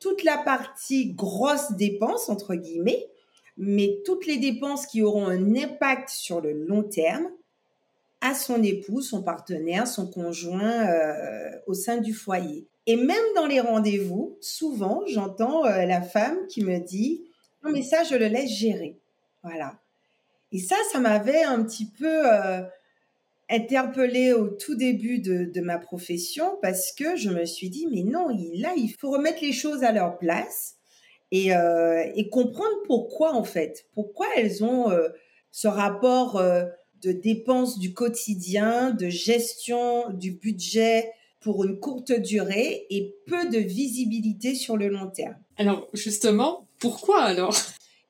toute 0.00 0.24
la 0.24 0.38
partie 0.38 1.14
grosse 1.14 1.70
dépenses, 1.76 2.28
entre 2.28 2.56
guillemets, 2.56 3.06
mais 3.58 4.00
toutes 4.04 4.26
les 4.26 4.38
dépenses 4.38 4.86
qui 4.86 5.02
auront 5.02 5.28
un 5.28 5.54
impact 5.54 6.08
sur 6.08 6.40
le 6.40 6.52
long 6.52 6.82
terme, 6.82 7.28
à 8.20 8.34
son 8.34 8.60
époux, 8.64 9.02
son 9.02 9.22
partenaire, 9.22 9.86
son 9.86 10.10
conjoint 10.10 10.88
euh, 10.88 11.48
au 11.68 11.74
sein 11.74 11.98
du 11.98 12.12
foyer. 12.12 12.66
Et 12.86 12.96
même 12.96 13.16
dans 13.36 13.46
les 13.46 13.60
rendez-vous, 13.60 14.36
souvent, 14.40 15.04
j'entends 15.06 15.64
euh, 15.64 15.84
la 15.84 16.02
femme 16.02 16.48
qui 16.48 16.64
me 16.64 16.80
dit 16.80 17.22
non 17.62 17.70
mais 17.70 17.82
ça 17.82 18.02
je 18.02 18.16
le 18.16 18.26
laisse 18.26 18.50
gérer. 18.50 18.98
Voilà. 19.44 19.78
Et 20.52 20.58
ça, 20.58 20.76
ça 20.92 20.98
m'avait 20.98 21.42
un 21.42 21.62
petit 21.62 21.86
peu 21.86 22.22
euh, 22.32 22.62
interpellée 23.50 24.32
au 24.32 24.48
tout 24.48 24.76
début 24.76 25.18
de, 25.18 25.44
de, 25.44 25.60
ma 25.60 25.78
profession 25.78 26.56
parce 26.62 26.92
que 26.92 27.16
je 27.16 27.30
me 27.30 27.44
suis 27.44 27.68
dit 27.68 27.86
mais 27.90 28.02
non, 28.02 28.30
il, 28.30 28.60
là 28.60 28.72
il 28.76 28.88
faut 28.88 29.10
remettre 29.10 29.42
les 29.42 29.52
choses 29.52 29.82
à 29.82 29.92
leur 29.92 30.18
place 30.18 30.76
et, 31.32 31.54
euh, 31.54 32.04
et 32.14 32.28
comprendre 32.28 32.76
pourquoi 32.86 33.34
en 33.34 33.44
fait, 33.44 33.86
pourquoi 33.92 34.26
elles 34.36 34.64
ont 34.64 34.90
euh, 34.90 35.08
ce 35.50 35.68
rapport 35.68 36.36
euh, 36.36 36.64
de 37.02 37.12
dépenses 37.12 37.78
du 37.78 37.92
quotidien, 37.92 38.90
de 38.90 39.08
gestion 39.08 40.10
du 40.10 40.32
budget 40.32 41.10
pour 41.40 41.64
une 41.64 41.80
courte 41.80 42.12
durée 42.12 42.86
et 42.90 43.16
peu 43.26 43.48
de 43.48 43.58
visibilité 43.58 44.54
sur 44.54 44.76
le 44.76 44.88
long 44.88 45.08
terme. 45.08 45.36
Alors 45.56 45.88
justement, 45.92 46.68
pourquoi 46.78 47.22
alors? 47.22 47.56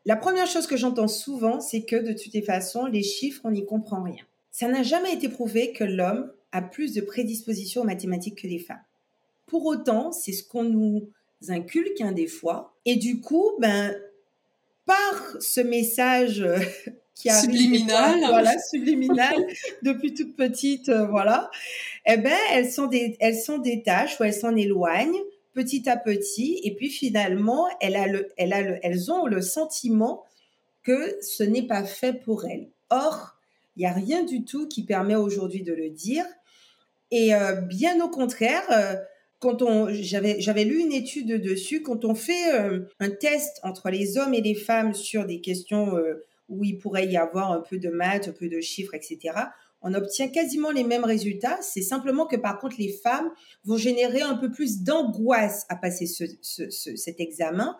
La 0.06 0.16
première 0.16 0.46
chose 0.46 0.66
que 0.66 0.76
j'entends 0.76 1.08
souvent, 1.08 1.60
c'est 1.60 1.82
que 1.82 1.96
de 1.96 2.12
toutes 2.12 2.32
les 2.32 2.42
façons, 2.42 2.86
les 2.86 3.02
chiffres, 3.02 3.42
on 3.44 3.50
n'y 3.50 3.66
comprend 3.66 4.02
rien. 4.02 4.24
Ça 4.50 4.68
n'a 4.68 4.82
jamais 4.82 5.12
été 5.12 5.28
prouvé 5.28 5.72
que 5.72 5.84
l'homme 5.84 6.32
a 6.52 6.62
plus 6.62 6.94
de 6.94 7.00
prédisposition 7.00 7.82
aux 7.82 7.84
mathématiques 7.84 8.42
que 8.42 8.46
les 8.46 8.58
femmes. 8.58 8.82
Pour 9.46 9.66
autant, 9.66 10.12
c'est 10.12 10.32
ce 10.32 10.42
qu'on 10.42 10.64
nous 10.64 11.08
inculque 11.48 12.00
hein, 12.00 12.12
des 12.12 12.26
fois. 12.26 12.74
Et 12.84 12.96
du 12.96 13.20
coup, 13.20 13.52
ben, 13.60 13.94
par 14.86 15.36
ce 15.40 15.60
message 15.60 16.44
qui 17.14 17.30
subliminal, 17.30 18.18
voilà, 18.20 18.58
subliminal 18.58 19.34
depuis 19.82 20.14
toute 20.14 20.36
petite, 20.36 20.88
euh, 20.88 21.06
voilà. 21.06 21.50
Eh 22.06 22.16
ben, 22.16 22.36
elles 22.52 22.70
sont 22.70 22.86
des, 22.86 23.16
elles 23.20 23.38
sont 23.38 23.58
des 23.58 23.82
tâches 23.82 24.18
où 24.18 24.24
elles 24.24 24.34
s'en 24.34 24.56
éloignent 24.56 25.20
petit 25.52 25.88
à 25.88 25.96
petit, 25.96 26.60
et 26.64 26.74
puis 26.74 26.90
finalement, 26.90 27.66
elles 27.80 29.12
ont 29.12 29.26
le 29.26 29.40
sentiment 29.40 30.24
que 30.82 31.16
ce 31.22 31.42
n'est 31.42 31.66
pas 31.66 31.84
fait 31.84 32.12
pour 32.12 32.44
elles. 32.44 32.70
Or, 32.90 33.36
il 33.76 33.82
y 33.82 33.86
a 33.86 33.92
rien 33.92 34.24
du 34.24 34.44
tout 34.44 34.68
qui 34.68 34.84
permet 34.84 35.16
aujourd'hui 35.16 35.62
de 35.62 35.72
le 35.72 35.90
dire, 35.90 36.24
et 37.10 37.34
euh, 37.34 37.60
bien 37.60 38.02
au 38.04 38.08
contraire. 38.08 38.64
Euh, 38.70 38.96
quand 39.38 39.62
on, 39.62 39.88
j'avais, 39.90 40.38
j'avais 40.38 40.64
lu 40.64 40.80
une 40.80 40.92
étude 40.92 41.40
dessus, 41.40 41.80
quand 41.80 42.04
on 42.04 42.14
fait 42.14 42.52
un 42.98 43.08
test 43.08 43.58
entre 43.62 43.88
les 43.88 44.18
hommes 44.18 44.34
et 44.34 44.42
les 44.42 44.54
femmes 44.54 44.92
sur 44.92 45.24
des 45.24 45.40
questions 45.40 45.94
où 46.50 46.62
il 46.62 46.76
pourrait 46.76 47.06
y 47.06 47.16
avoir 47.16 47.50
un 47.50 47.60
peu 47.60 47.78
de 47.78 47.88
maths, 47.88 48.28
un 48.28 48.32
peu 48.32 48.50
de 48.50 48.60
chiffres, 48.60 48.92
etc., 48.92 49.32
on 49.82 49.94
obtient 49.94 50.28
quasiment 50.28 50.70
les 50.70 50.84
mêmes 50.84 51.04
résultats. 51.04 51.58
C'est 51.62 51.82
simplement 51.82 52.26
que 52.26 52.36
par 52.36 52.58
contre, 52.58 52.76
les 52.78 52.92
femmes 52.92 53.30
vont 53.64 53.76
générer 53.76 54.22
un 54.22 54.34
peu 54.34 54.50
plus 54.50 54.82
d'angoisse 54.82 55.66
à 55.68 55.76
passer 55.76 56.06
cet 56.06 57.20
examen 57.20 57.76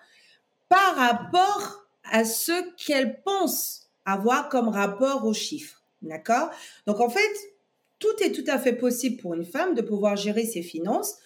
par 0.68 0.96
rapport 0.96 1.86
à 2.04 2.24
ce 2.24 2.52
qu'elles 2.76 3.20
pensent 3.22 3.90
avoir 4.04 4.48
comme 4.48 4.68
rapport 4.68 5.24
aux 5.26 5.34
chiffres. 5.34 5.82
D'accord? 6.02 6.50
Donc 6.86 7.00
en 7.00 7.10
fait, 7.10 7.30
tout 7.98 8.22
est 8.22 8.32
tout 8.32 8.44
à 8.46 8.58
fait 8.58 8.72
possible 8.72 9.20
pour 9.20 9.34
une 9.34 9.44
femme 9.44 9.74
de 9.74 9.82
pouvoir 9.82 10.16
gérer 10.16 10.46
ses 10.46 10.62
finances 10.62 11.18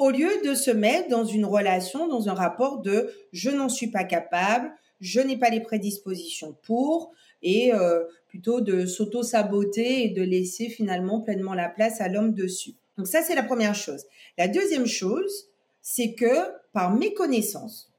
au 0.00 0.10
lieu 0.10 0.30
de 0.42 0.54
se 0.54 0.70
mettre 0.70 1.08
dans 1.08 1.26
une 1.26 1.44
relation, 1.44 2.08
dans 2.08 2.30
un 2.30 2.34
rapport 2.34 2.80
de 2.80 3.12
je 3.32 3.50
n'en 3.50 3.68
suis 3.68 3.88
pas 3.88 4.04
capable, 4.04 4.72
je 5.00 5.20
n'ai 5.20 5.36
pas 5.36 5.50
les 5.50 5.60
prédispositions 5.60 6.56
pour, 6.62 7.12
et 7.42 7.72
euh, 7.72 8.04
plutôt 8.28 8.60
de 8.60 8.86
s'auto-saboter 8.86 10.04
et 10.04 10.08
de 10.10 10.22
laisser 10.22 10.68
finalement 10.68 11.20
pleinement 11.20 11.54
la 11.54 11.68
place 11.68 12.00
à 12.00 12.08
l'homme 12.08 12.34
dessus. 12.34 12.74
Donc 12.96 13.06
ça, 13.06 13.22
c'est 13.22 13.34
la 13.34 13.42
première 13.42 13.74
chose. 13.74 14.04
La 14.38 14.48
deuxième 14.48 14.86
chose, 14.86 15.48
c'est 15.82 16.12
que 16.12 16.50
par 16.72 16.94
méconnaissance 16.94 17.90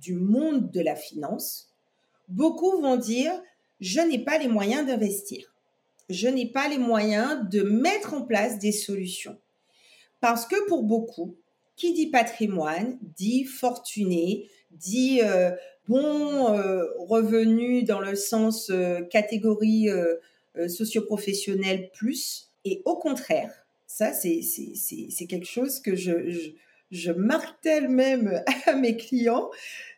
du 0.00 0.14
monde 0.14 0.70
de 0.70 0.80
la 0.80 0.96
finance, 0.96 1.70
beaucoup 2.28 2.80
vont 2.80 2.96
dire, 2.96 3.32
je 3.80 4.00
n'ai 4.00 4.18
pas 4.18 4.38
les 4.38 4.48
moyens 4.48 4.86
d'investir. 4.86 5.54
Je 6.08 6.28
n'ai 6.28 6.50
pas 6.50 6.68
les 6.68 6.78
moyens 6.78 7.48
de 7.50 7.62
mettre 7.62 8.14
en 8.14 8.22
place 8.22 8.58
des 8.58 8.72
solutions. 8.72 9.38
Parce 10.20 10.46
que 10.46 10.56
pour 10.68 10.84
beaucoup, 10.84 11.36
qui 11.76 11.92
dit 11.92 12.06
patrimoine 12.06 12.98
dit 13.16 13.44
fortuné, 13.44 14.48
dit 14.74 15.20
euh, 15.22 15.50
bon 15.88 16.54
euh, 16.54 16.84
revenu 16.98 17.82
dans 17.84 18.00
le 18.00 18.14
sens 18.14 18.70
euh, 18.70 19.02
catégorie 19.02 19.88
socioprofessionnelle 20.68 21.90
plus. 21.92 22.52
Et 22.64 22.82
au 22.84 22.96
contraire, 22.96 23.66
ça 23.86 24.12
c'est 24.12 24.40
quelque 25.28 25.46
chose 25.46 25.80
que 25.80 25.96
je, 25.96 26.52
je, 26.90 27.12
martèle 27.12 27.88
même 27.88 28.42
à 28.66 28.74
mes 28.74 28.96
clients, 28.96 29.50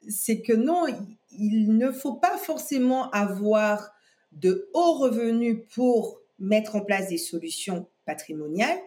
c'est 0.09 0.41
que 0.41 0.53
non, 0.53 0.87
il 1.31 1.77
ne 1.77 1.91
faut 1.91 2.15
pas 2.15 2.39
forcément 2.39 3.11
avoir 3.11 3.93
de 4.33 4.69
hauts 4.73 4.95
revenus 4.95 5.59
pour 5.75 6.21
mettre 6.39 6.77
en 6.77 6.81
place 6.81 7.09
des 7.09 7.19
solutions 7.19 7.87
patrimoniales. 8.05 8.79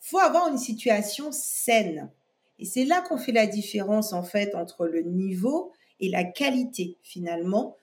Faut 0.00 0.18
avoir 0.18 0.48
une 0.48 0.58
situation 0.58 1.32
saine. 1.32 2.10
Et 2.58 2.64
c'est 2.64 2.84
là 2.84 3.02
qu'on 3.02 3.18
fait 3.18 3.32
la 3.32 3.46
différence 3.46 4.12
en 4.12 4.22
fait 4.22 4.54
entre 4.54 4.86
le 4.86 5.02
niveau 5.02 5.72
et 6.00 6.08
la 6.08 6.24
qualité 6.24 6.98
finalement 7.02 7.76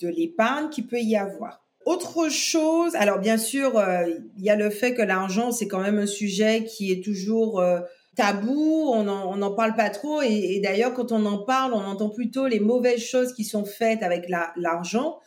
de 0.00 0.08
l'épargne 0.08 0.68
qui 0.70 0.82
peut 0.82 1.00
y 1.00 1.16
avoir. 1.16 1.64
Autre 1.84 2.28
chose, 2.28 2.94
alors 2.96 3.18
bien 3.18 3.38
sûr, 3.38 3.78
euh, 3.78 4.04
il 4.36 4.44
y 4.44 4.50
a 4.50 4.56
le 4.56 4.68
fait 4.68 4.94
que 4.94 5.02
l'argent, 5.02 5.52
c'est 5.52 5.68
quand 5.68 5.80
même 5.80 5.98
un 5.98 6.06
sujet 6.06 6.64
qui 6.64 6.92
est 6.92 7.02
toujours 7.02 7.60
euh, 7.60 7.80
tabou, 8.14 8.90
on 8.92 9.04
n'en 9.04 9.50
parle 9.52 9.74
pas 9.74 9.88
trop, 9.88 10.20
et, 10.20 10.60
d'ailleurs, 10.62 10.92
quand 10.92 11.12
on 11.12 11.24
en 11.24 11.38
parle, 11.38 11.72
on 11.72 11.84
entend 11.84 12.10
plutôt 12.10 12.46
les 12.46 12.60
mauvaises 12.60 13.00
choses 13.00 13.32
qui 13.32 13.44
sont 13.44 13.64
faites 13.64 14.02
avec 14.02 14.28
l'argent. 14.56 15.18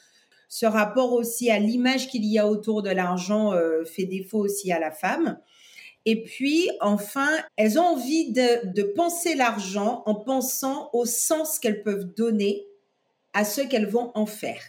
Ce 0.50 0.66
rapport 0.66 1.14
aussi 1.14 1.50
à 1.50 1.58
l'image 1.58 2.10
qu'il 2.10 2.26
y 2.26 2.38
a 2.38 2.48
autour 2.48 2.84
de 2.84 2.90
l'argent 2.90 3.54
euh, 3.54 3.86
fait 3.86 4.04
défaut 4.04 4.40
aussi 4.40 4.72
à 4.72 4.80
la 4.80 4.92
femme. 4.92 5.40
Et 6.06 6.24
puis, 6.24 6.70
enfin, 6.80 7.30
elles 7.58 7.78
ont 7.78 7.84
envie 7.84 8.32
de, 8.32 8.84
penser 8.96 9.36
l'argent 9.36 10.04
en 10.06 10.16
pensant 10.16 10.90
au 10.94 11.06
sens 11.06 11.60
qu'elles 11.60 11.84
peuvent 11.84 12.14
donner 12.16 12.66
à 13.34 13.46
ce 13.46 13.62
qu'elles 13.62 13.88
vont 13.88 14.12
en 14.16 14.26
faire. 14.26 14.62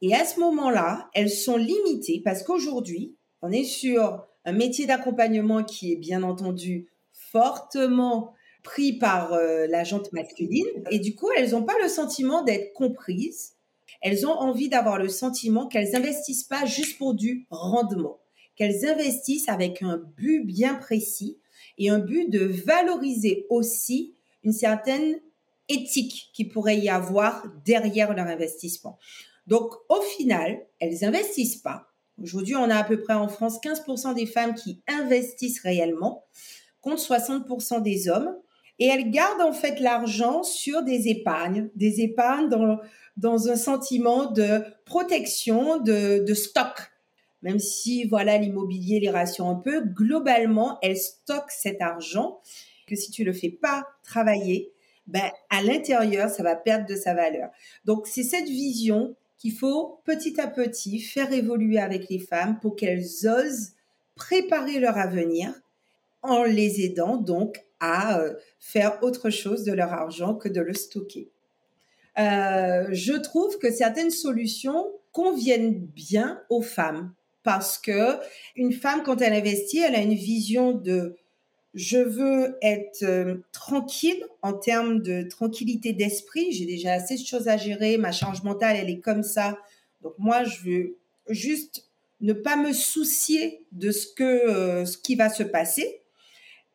Et 0.00 0.14
à 0.14 0.24
ce 0.24 0.38
moment-là, 0.40 1.10
elles 1.14 1.30
sont 1.30 1.56
limitées 1.56 2.22
parce 2.24 2.42
qu'aujourd'hui, 2.42 3.14
on 3.42 3.50
est 3.50 3.64
sur 3.64 4.26
un 4.44 4.52
métier 4.52 4.86
d'accompagnement 4.86 5.64
qui 5.64 5.92
est 5.92 5.96
bien 5.96 6.22
entendu 6.22 6.88
fortement 7.12 8.34
pris 8.62 8.94
par 8.94 9.32
euh, 9.32 9.66
la 9.66 9.84
jante 9.84 10.12
masculine. 10.12 10.66
Et 10.90 10.98
du 10.98 11.14
coup, 11.14 11.28
elles 11.36 11.50
n'ont 11.50 11.64
pas 11.64 11.78
le 11.82 11.88
sentiment 11.88 12.42
d'être 12.42 12.72
comprises. 12.74 13.54
Elles 14.00 14.26
ont 14.26 14.32
envie 14.32 14.68
d'avoir 14.68 14.98
le 14.98 15.08
sentiment 15.08 15.66
qu'elles 15.66 15.96
investissent 15.96 16.44
pas 16.44 16.64
juste 16.64 16.96
pour 16.98 17.14
du 17.14 17.46
rendement 17.50 18.18
qu'elles 18.56 18.86
investissent 18.86 19.48
avec 19.48 19.82
un 19.82 19.98
but 20.16 20.44
bien 20.44 20.74
précis 20.74 21.38
et 21.78 21.90
un 21.90 21.98
but 21.98 22.30
de 22.30 22.44
valoriser 22.44 23.46
aussi 23.50 24.14
une 24.42 24.52
certaine 24.52 25.20
éthique 25.68 26.30
qui 26.34 26.44
pourrait 26.44 26.78
y 26.78 26.88
avoir 26.88 27.46
derrière 27.64 28.14
leur 28.14 28.26
investissement. 28.26 28.98
Donc, 29.46 29.72
au 29.88 30.00
final, 30.00 30.66
elles 30.80 31.04
investissent 31.04 31.56
pas. 31.56 31.88
Aujourd'hui, 32.22 32.54
on 32.54 32.70
a 32.70 32.76
à 32.76 32.84
peu 32.84 33.00
près 33.00 33.14
en 33.14 33.28
France 33.28 33.58
15% 33.60 34.14
des 34.14 34.26
femmes 34.26 34.54
qui 34.54 34.82
investissent 34.86 35.60
réellement, 35.60 36.24
contre 36.80 37.02
60% 37.02 37.82
des 37.82 38.08
hommes. 38.08 38.36
Et 38.78 38.86
elles 38.86 39.10
gardent 39.10 39.42
en 39.42 39.52
fait 39.52 39.80
l'argent 39.80 40.42
sur 40.42 40.82
des 40.82 41.08
épargnes, 41.08 41.70
des 41.76 42.00
épargnes 42.00 42.48
dans, 42.48 42.80
dans 43.16 43.48
un 43.48 43.56
sentiment 43.56 44.30
de 44.30 44.62
protection, 44.84 45.78
de, 45.78 46.24
de 46.24 46.34
stock 46.34 46.90
même 47.44 47.58
si 47.58 48.04
voilà 48.04 48.38
l'immobilier 48.38 48.98
les 48.98 49.10
rassure 49.10 49.46
un 49.46 49.54
peu, 49.54 49.82
globalement, 49.84 50.78
elles 50.82 50.96
stockent 50.96 51.50
cet 51.50 51.82
argent 51.82 52.40
que 52.86 52.96
si 52.96 53.10
tu 53.10 53.22
le 53.22 53.34
fais 53.34 53.50
pas 53.50 53.86
travailler, 54.02 54.72
ben 55.06 55.30
à 55.50 55.62
l'intérieur, 55.62 56.30
ça 56.30 56.42
va 56.42 56.56
perdre 56.56 56.86
de 56.86 56.96
sa 56.96 57.12
valeur. 57.14 57.50
Donc 57.84 58.06
c'est 58.06 58.22
cette 58.22 58.48
vision 58.48 59.14
qu'il 59.36 59.52
faut 59.52 60.00
petit 60.04 60.40
à 60.40 60.46
petit 60.46 60.98
faire 61.00 61.32
évoluer 61.32 61.78
avec 61.78 62.08
les 62.08 62.18
femmes 62.18 62.58
pour 62.60 62.76
qu'elles 62.76 63.28
osent 63.28 63.72
préparer 64.14 64.80
leur 64.80 64.96
avenir 64.96 65.52
en 66.22 66.44
les 66.44 66.82
aidant 66.82 67.18
donc 67.18 67.62
à 67.78 68.20
euh, 68.20 68.32
faire 68.58 68.98
autre 69.02 69.28
chose 69.28 69.64
de 69.64 69.72
leur 69.72 69.92
argent 69.92 70.34
que 70.34 70.48
de 70.48 70.62
le 70.62 70.72
stocker. 70.72 71.30
Euh, 72.18 72.86
je 72.90 73.12
trouve 73.12 73.58
que 73.58 73.70
certaines 73.70 74.10
solutions 74.10 74.86
conviennent 75.12 75.78
bien 75.78 76.40
aux 76.48 76.62
femmes 76.62 77.12
parce 77.44 77.78
que 77.78 78.18
une 78.56 78.72
femme 78.72 79.02
quand 79.04 79.20
elle 79.20 79.34
investit, 79.34 79.78
elle 79.78 79.94
a 79.94 80.00
une 80.00 80.14
vision 80.14 80.72
de 80.72 81.16
je 81.74 81.98
veux 81.98 82.56
être 82.62 83.02
euh, 83.02 83.36
tranquille 83.52 84.24
en 84.42 84.52
termes 84.52 85.02
de 85.02 85.22
tranquillité 85.22 85.92
d'esprit. 85.92 86.52
J'ai 86.52 86.66
déjà 86.66 86.92
assez 86.92 87.16
de 87.16 87.24
choses 87.24 87.48
à 87.48 87.56
gérer. 87.56 87.96
Ma 87.98 88.12
charge 88.12 88.42
mentale, 88.44 88.76
elle 88.76 88.90
est 88.90 89.00
comme 89.00 89.24
ça. 89.24 89.58
Donc 90.02 90.14
moi, 90.18 90.44
je 90.44 90.62
veux 90.64 90.96
juste 91.28 91.88
ne 92.20 92.32
pas 92.32 92.56
me 92.56 92.72
soucier 92.72 93.64
de 93.72 93.90
ce 93.90 94.06
que 94.06 94.22
euh, 94.22 94.84
ce 94.84 94.96
qui 94.96 95.16
va 95.16 95.28
se 95.28 95.42
passer. 95.42 96.00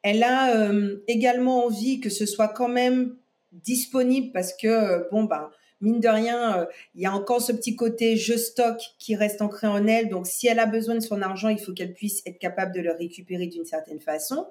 Elle 0.02 0.22
a 0.24 0.56
euh, 0.56 0.98
également 1.08 1.66
envie 1.66 2.00
que 2.00 2.10
ce 2.10 2.26
soit 2.26 2.50
quand 2.50 2.70
même 2.70 3.16
disponible 3.52 4.32
parce 4.32 4.54
que 4.54 5.10
bon 5.12 5.24
ben 5.24 5.50
mine 5.82 6.00
de 6.00 6.08
rien, 6.08 6.60
euh, 6.60 6.66
il 6.96 7.02
y 7.02 7.06
a 7.06 7.14
encore 7.14 7.42
ce 7.42 7.52
petit 7.52 7.76
côté 7.76 8.18
je 8.18 8.36
stocke 8.36 8.82
qui 8.98 9.16
reste 9.16 9.42
ancré 9.42 9.68
en 9.68 9.88
elle. 9.88 10.10
Donc, 10.10 10.28
si 10.28 10.48
elle 10.48 10.60
a 10.60 10.66
besoin 10.66 10.96
de 10.96 11.00
son 11.00 11.22
argent, 11.22 11.50
il 11.50 11.60
faut 11.60 11.74
qu'elle 11.74 11.94
puisse 11.94 12.22
être 12.26 12.40
capable 12.40 12.74
de 12.74 12.82
le 12.82 12.92
récupérer 12.92 13.48
d'une 13.48 13.66
certaine 13.66 14.00
façon. 14.00 14.48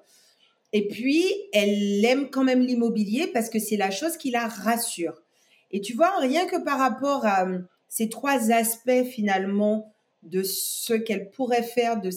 Et 0.73 0.89
puis, 0.89 1.25
elle 1.53 2.05
aime 2.05 2.31
quand 2.31 2.45
même 2.45 2.61
l'immobilier 2.61 3.27
parce 3.27 3.49
que 3.49 3.59
c'est 3.59 3.77
la 3.77 3.91
chose 3.91 4.17
qui 4.17 4.31
la 4.31 4.47
rassure. 4.47 5.23
Et 5.71 5.81
tu 5.81 5.95
vois, 5.95 6.19
rien 6.19 6.47
que 6.47 6.63
par 6.63 6.79
rapport 6.79 7.25
à 7.25 7.47
euh, 7.47 7.59
ces 7.89 8.09
trois 8.09 8.51
aspects 8.51 9.05
finalement 9.11 9.93
de 10.23 10.43
ce 10.43 10.95
qu'elle 10.95 11.31
pourrait 11.31 11.63
faire 11.63 12.01
de, 12.01 12.11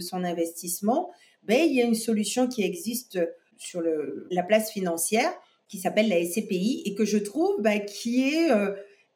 son 0.00 0.24
investissement, 0.24 1.10
ben, 1.44 1.60
il 1.60 1.74
y 1.74 1.80
a 1.80 1.84
une 1.84 1.94
solution 1.94 2.48
qui 2.48 2.62
existe 2.62 3.18
sur 3.56 3.82
la 4.30 4.42
place 4.42 4.70
financière 4.70 5.32
qui 5.68 5.78
s'appelle 5.78 6.08
la 6.08 6.24
SCPI 6.24 6.82
et 6.84 6.94
que 6.94 7.04
je 7.04 7.18
trouve 7.18 7.60
bah, 7.60 7.78
qui 7.78 8.28
est 8.28 8.50
euh, 8.50 8.72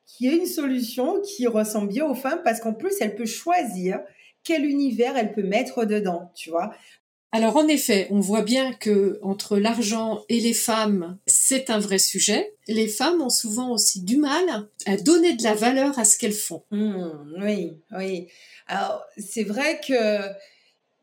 qui 0.06 0.26
est 0.26 0.36
une 0.36 0.46
solution 0.46 1.20
qui 1.20 1.46
ressemble 1.46 1.88
bien 1.88 2.06
aux 2.06 2.14
femmes 2.14 2.40
parce 2.44 2.60
qu'en 2.60 2.74
plus 2.74 2.94
elle 3.00 3.14
peut 3.14 3.26
choisir 3.26 4.00
quel 4.42 4.64
univers 4.64 5.16
elle 5.16 5.32
peut 5.32 5.42
mettre 5.42 5.84
dedans, 5.84 6.32
tu 6.34 6.50
vois. 6.50 6.72
Alors 7.32 7.56
en 7.56 7.68
effet, 7.68 8.08
on 8.10 8.18
voit 8.18 8.42
bien 8.42 8.72
que 8.72 9.20
entre 9.22 9.56
l'argent 9.58 10.24
et 10.28 10.40
les 10.40 10.54
femmes, 10.54 11.16
c'est 11.26 11.70
un 11.70 11.78
vrai 11.78 11.98
sujet. 11.98 12.54
Les 12.66 12.88
femmes 12.88 13.22
ont 13.22 13.30
souvent 13.30 13.70
aussi 13.70 14.02
du 14.02 14.16
mal 14.16 14.68
à 14.84 14.96
donner 14.96 15.34
de 15.34 15.44
la 15.44 15.54
valeur 15.54 15.96
à 15.98 16.04
ce 16.04 16.18
qu'elles 16.18 16.32
font. 16.32 16.64
Mmh, 16.72 17.36
oui, 17.40 17.78
oui. 17.92 18.26
Alors 18.66 19.04
c'est 19.16 19.44
vrai 19.44 19.80
que 19.86 19.94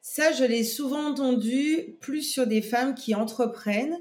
ça, 0.01 0.31
je 0.33 0.43
l'ai 0.43 0.63
souvent 0.63 1.11
entendu 1.11 1.97
plus 2.01 2.23
sur 2.23 2.45
des 2.45 2.61
femmes 2.61 2.95
qui 2.95 3.15
entreprennent 3.15 3.97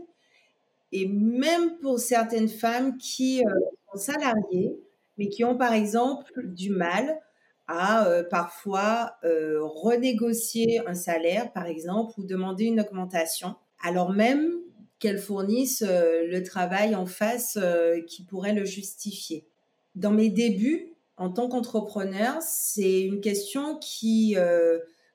et 0.92 1.08
même 1.08 1.78
pour 1.78 1.98
certaines 1.98 2.48
femmes 2.48 2.96
qui 2.98 3.44
euh, 3.44 3.50
sont 3.92 3.98
salariées, 3.98 4.76
mais 5.18 5.28
qui 5.28 5.44
ont 5.44 5.56
par 5.56 5.72
exemple 5.72 6.32
du 6.44 6.70
mal 6.70 7.20
à 7.68 8.06
euh, 8.06 8.22
parfois 8.22 9.16
euh, 9.24 9.58
renégocier 9.62 10.80
un 10.86 10.94
salaire, 10.94 11.52
par 11.52 11.66
exemple, 11.66 12.14
ou 12.18 12.24
demander 12.24 12.64
une 12.64 12.80
augmentation, 12.80 13.56
alors 13.82 14.12
même 14.12 14.52
qu'elles 14.98 15.18
fournissent 15.18 15.84
le 15.86 16.40
travail 16.40 16.94
en 16.94 17.04
face 17.04 17.58
qui 18.06 18.22
pourrait 18.22 18.54
le 18.54 18.64
justifier. 18.64 19.46
Dans 19.94 20.10
mes 20.10 20.30
débuts, 20.30 20.94
en 21.18 21.28
tant 21.28 21.50
qu'entrepreneur, 21.50 22.40
c'est 22.40 23.02
une 23.02 23.20
question 23.20 23.76
qui, 23.76 24.36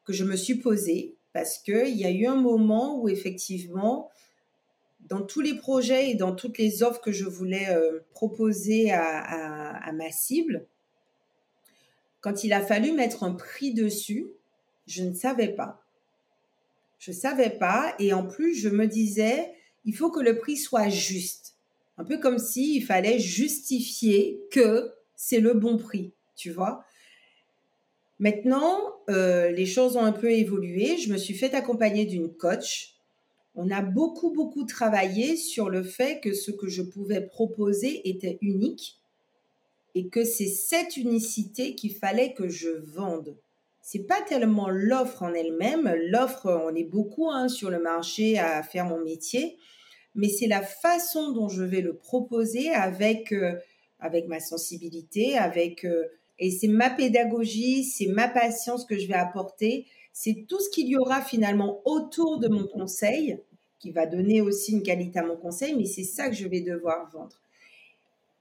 que 0.04 0.14
je 0.14 0.24
me 0.24 0.36
suis 0.36 0.54
posée 0.60 1.18
parce 1.34 1.58
qu'il 1.58 1.98
y 1.98 2.06
a 2.06 2.12
eu 2.12 2.28
un 2.28 2.36
moment 2.36 3.02
où 3.02 3.10
effectivement, 3.10 4.12
dans 5.12 5.22
tous 5.22 5.42
les 5.42 5.56
projets 5.56 6.12
et 6.12 6.16
dans 6.16 6.34
toutes 6.34 6.58
les 6.58 6.84
offres 6.84 7.02
que 7.02 7.12
je 7.12 7.26
voulais 7.26 7.68
euh, 7.70 8.00
proposer 8.12 8.94
à, 8.94 9.92
ma 9.92 10.10
cible, 10.10 10.66
quand 12.22 12.46
il 12.46 12.54
a 12.54 12.62
fallu 12.62 12.94
mettre 12.94 13.24
un 13.24 13.34
prix 13.34 13.74
dessus, 13.74 14.28
je 14.88 15.04
ne 15.04 15.14
savais 15.14 15.50
pas. 15.50 15.84
Je 16.98 17.12
ne 17.12 17.16
savais 17.16 17.50
pas 17.50 17.94
et 18.00 18.14
en 18.14 18.26
plus 18.26 18.56
je 18.56 18.70
me 18.70 18.88
disais, 18.88 19.52
il 19.84 19.94
faut 19.94 20.12
que 20.12 20.22
le 20.22 20.38
prix 20.38 20.56
soit 20.56 20.88
juste. 20.88 21.56
Un 21.98 22.06
peu 22.06 22.18
comme 22.18 22.38
s'il 22.38 22.82
fallait 22.86 23.20
justifier 23.20 24.40
que 24.50 24.94
c'est 25.18 25.42
le 25.42 25.54
bon 25.54 25.78
prix, 25.78 26.14
tu 26.38 26.52
vois. 26.52 26.86
Maintenant, 28.20 28.96
euh, 29.10 29.52
les 29.52 29.66
choses 29.66 29.98
ont 29.98 30.06
un 30.06 30.14
peu 30.14 30.32
évolué. 30.32 30.96
Je 30.96 31.12
me 31.12 31.18
suis 31.18 31.34
fait 31.34 31.54
accompagner 31.54 32.06
d'une 32.06 32.32
coach 32.34 33.01
on 33.56 33.70
a 33.70 33.82
beaucoup, 33.82 34.32
beaucoup 34.32 34.66
travaillé 34.66 35.36
sur 35.36 35.70
le 35.70 35.84
fait 35.84 36.20
que 36.22 36.34
ce 36.34 36.52
que 36.52 36.68
je 36.68 36.82
pouvais 36.82 37.22
proposer 37.22 38.08
était 38.10 38.38
unique 38.42 39.00
et 39.94 40.08
que 40.08 40.24
c'est 40.24 40.48
cette 40.48 40.96
unicité 40.96 41.76
qu'il 41.76 41.94
fallait 41.94 42.34
que 42.34 42.48
je 42.48 42.70
vende. 42.70 43.36
C'est 43.82 44.08
pas 44.08 44.22
tellement 44.22 44.70
l'offre 44.70 45.24
en 45.24 45.34
elle-même. 45.34 45.94
L'offre, 46.10 46.64
on 46.66 46.74
est 46.76 46.86
beaucoup 46.86 47.30
hein, 47.30 47.50
sur 47.50 47.70
le 47.70 47.82
marché 47.82 48.40
à 48.40 48.64
faire 48.64 48.86
mon 48.86 49.04
métier, 49.04 49.58
mais 50.16 50.30
c'est 50.30 50.48
la 50.48 50.62
façon 50.62 51.32
dont 51.32 51.50
je 51.50 51.64
vais 51.64 51.82
le 51.82 51.96
proposer 51.96 52.72
avec 52.72 53.34
euh, 53.34 53.56
avec 54.00 54.28
ma 54.28 54.40
sensibilité, 54.40 55.38
avec 55.38 55.86
euh, 55.86 56.06
et 56.40 56.50
c'est 56.52 56.68
ma 56.68 56.90
pédagogie, 56.90 57.84
c'est 57.84 58.08
ma 58.08 58.28
patience 58.28 58.86
que 58.86 58.98
je 58.98 59.08
vais 59.08 59.14
apporter, 59.14 59.86
c'est 60.14 60.46
tout 60.48 60.60
ce 60.60 60.70
qu'il 60.70 60.88
y 60.88 60.98
aura 60.98 61.22
finalement 61.22 61.82
autour 61.86 62.40
de 62.40 62.48
mon 62.48 62.68
conseil 62.68 63.40
qui 63.80 63.92
va 63.92 64.06
donner 64.06 64.42
aussi 64.42 64.74
une 64.74 64.84
qualité 64.84 65.20
à 65.20 65.26
mon 65.26 65.38
conseil, 65.38 65.76
mais 65.76 65.86
c'est 65.86 66.04
ça 66.04 66.30
que 66.30 66.36
je 66.36 66.48
vais 66.48 66.62
devoir 66.62 67.10
vendre. 67.12 67.42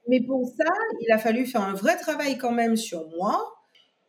Mais 0.09 0.21
pour 0.21 0.47
ça, 0.49 0.71
il 1.01 1.11
a 1.13 1.19
fallu 1.19 1.47
faire 1.47 1.63
un 1.63 1.75
vrai 1.75 1.97
travail 1.97 2.37
quand 2.37 2.53
même 2.53 2.77
sur 2.77 3.09
moi. 3.17 3.55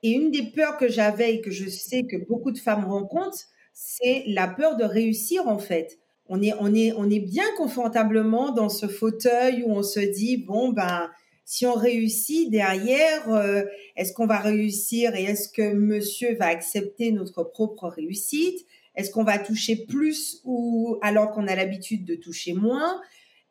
Et 0.04 0.12
une 0.12 0.32
des 0.32 0.52
peurs 0.52 0.78
que 0.78 0.90
j'avais 0.90 1.36
et 1.36 1.42
que 1.42 1.52
je 1.52 1.70
sais 1.70 2.04
que 2.04 2.18
beaucoup 2.18 2.52
de 2.52 2.58
femmes 2.58 2.86
rencontrent, 2.86 3.46
c'est 3.74 4.24
la 4.28 4.48
peur 4.48 4.76
de 4.76 4.84
réussir 4.84 5.48
en 5.48 5.60
fait. 5.60 6.00
On 6.28 6.42
est, 6.42 7.20
bien 7.20 7.46
confortablement 7.58 8.52
dans 8.52 8.70
ce 8.70 8.88
fauteuil 8.88 9.64
où 9.64 9.72
on 9.72 9.84
se 9.84 10.00
dit 10.00 10.38
bon 10.38 10.70
ben 10.70 11.10
si 11.52 11.66
on 11.66 11.74
réussit 11.74 12.50
derrière, 12.50 13.30
euh, 13.30 13.64
est-ce 13.98 14.14
qu'on 14.14 14.26
va 14.26 14.40
réussir 14.40 15.14
et 15.16 15.26
est-ce 15.26 15.50
que 15.50 15.74
monsieur 15.74 16.38
va 16.38 16.46
accepter 16.46 17.12
notre 17.12 17.44
propre 17.44 17.90
réussite? 17.90 18.66
Est-ce 18.96 19.12
qu'on 19.12 19.26
va 19.26 19.38
toucher 19.38 19.76
plus 19.76 20.40
ou 20.46 20.98
alors 21.02 21.34
qu'on 21.34 21.50
a 21.50 21.56
l'habitude 21.58 22.06
de 22.06 22.16
toucher 22.16 22.54
moins? 22.54 23.02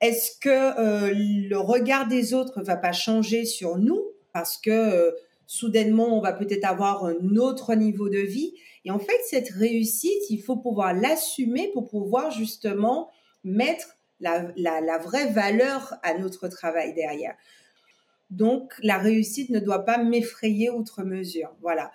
Est-ce 0.00 0.30
que 0.40 0.48
euh, 0.48 1.12
le 1.14 1.58
regard 1.58 2.08
des 2.08 2.32
autres 2.32 2.62
va 2.62 2.78
pas 2.78 2.92
changer 2.92 3.44
sur 3.44 3.76
nous? 3.76 4.00
Parce 4.32 4.56
que 4.56 4.70
euh, 4.70 5.10
soudainement 5.46 6.16
on 6.16 6.22
va 6.22 6.32
peut-être 6.32 6.64
avoir 6.64 7.04
un 7.04 7.36
autre 7.36 7.74
niveau 7.74 8.08
de 8.08 8.20
vie. 8.20 8.54
Et 8.86 8.90
en 8.90 8.98
fait, 8.98 9.20
cette 9.28 9.50
réussite, 9.50 10.30
il 10.30 10.40
faut 10.40 10.56
pouvoir 10.56 10.94
l'assumer 10.94 11.68
pour 11.74 11.86
pouvoir 11.86 12.30
justement 12.30 13.10
mettre 13.44 13.98
la, 14.20 14.50
la 14.56 14.96
vraie 14.96 15.30
valeur 15.30 15.96
à 16.02 16.16
notre 16.16 16.48
travail 16.48 16.94
derrière. 16.94 17.34
Donc, 18.30 18.72
la 18.82 18.98
réussite 18.98 19.50
ne 19.50 19.58
doit 19.58 19.84
pas 19.84 19.98
m'effrayer 19.98 20.70
outre 20.70 21.02
mesure. 21.02 21.50
Voilà. 21.60 21.90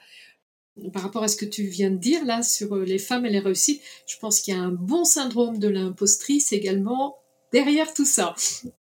Par 0.91 1.03
rapport 1.03 1.23
à 1.23 1.29
ce 1.29 1.37
que 1.37 1.45
tu 1.45 1.63
viens 1.63 1.89
de 1.89 1.97
dire 1.97 2.25
là 2.25 2.43
sur 2.43 2.75
euh, 2.75 2.83
les 2.83 2.99
femmes 2.99 3.25
et 3.25 3.29
les 3.29 3.39
réussites, 3.39 3.81
je 4.05 4.17
pense 4.19 4.41
qu'il 4.41 4.53
y 4.53 4.57
a 4.57 4.61
un 4.61 4.71
bon 4.71 5.05
syndrome 5.05 5.57
de 5.57 5.69
l'impostrice 5.69 6.51
également 6.51 7.17
derrière 7.53 7.93
tout 7.93 8.05
ça. 8.05 8.35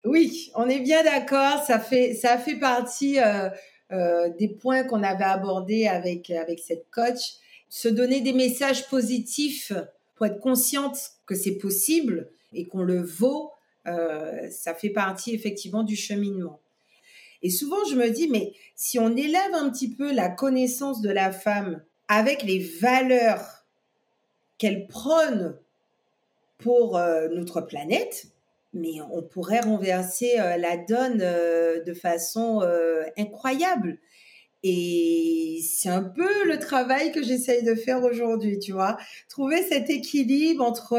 Oui, 0.03 0.51
on 0.55 0.67
est 0.67 0.81
bien 0.81 1.01
d'accord. 1.03 1.63
Ça 1.65 1.79
fait, 1.79 2.13
ça 2.13 2.37
fait 2.37 2.57
partie 2.57 3.19
euh, 3.19 3.49
euh, 3.93 4.29
des 4.37 4.49
points 4.49 4.83
qu'on 4.83 5.01
avait 5.03 5.23
abordés 5.23 5.87
avec, 5.87 6.29
avec 6.29 6.59
cette 6.59 6.89
coach. 6.91 7.35
Se 7.69 7.87
donner 7.87 8.19
des 8.19 8.33
messages 8.33 8.89
positifs 8.89 9.71
pour 10.15 10.25
être 10.25 10.39
consciente 10.39 10.97
que 11.25 11.35
c'est 11.35 11.57
possible 11.57 12.29
et 12.51 12.65
qu'on 12.65 12.83
le 12.83 13.01
vaut, 13.01 13.51
ça 13.85 14.73
fait 14.73 14.89
partie 14.89 15.33
effectivement 15.33 15.83
du 15.83 15.95
cheminement. 15.95 16.59
Et 17.43 17.49
souvent, 17.49 17.83
je 17.89 17.95
me 17.95 18.09
dis, 18.09 18.27
mais 18.27 18.53
si 18.75 18.99
on 18.99 19.15
élève 19.15 19.53
un 19.53 19.69
petit 19.69 19.89
peu 19.89 20.11
la 20.13 20.29
connaissance 20.29 21.01
de 21.01 21.09
la 21.09 21.31
femme 21.31 21.81
avec 22.07 22.43
les 22.43 22.59
valeurs 22.59 23.65
qu'elle 24.57 24.87
prône 24.87 25.57
pour 26.57 26.97
euh, 26.97 27.27
notre 27.29 27.61
planète, 27.61 28.27
mais 28.73 28.95
on 29.11 29.21
pourrait 29.21 29.61
renverser 29.61 30.39
euh, 30.39 30.57
la 30.57 30.77
donne 30.77 31.21
euh, 31.21 31.83
de 31.83 31.93
façon 31.93 32.61
incroyable. 33.17 33.99
Et 34.63 35.59
c'est 35.63 35.89
un 35.89 36.03
peu 36.03 36.45
le 36.45 36.57
travail 36.59 37.11
que 37.11 37.23
j'essaye 37.23 37.63
de 37.63 37.75
faire 37.75 38.03
aujourd'hui, 38.03 38.57
tu 38.57 38.71
vois. 38.71 38.97
Trouver 39.29 39.61
cet 39.61 39.89
équilibre 39.89 40.63
entre 40.63 40.97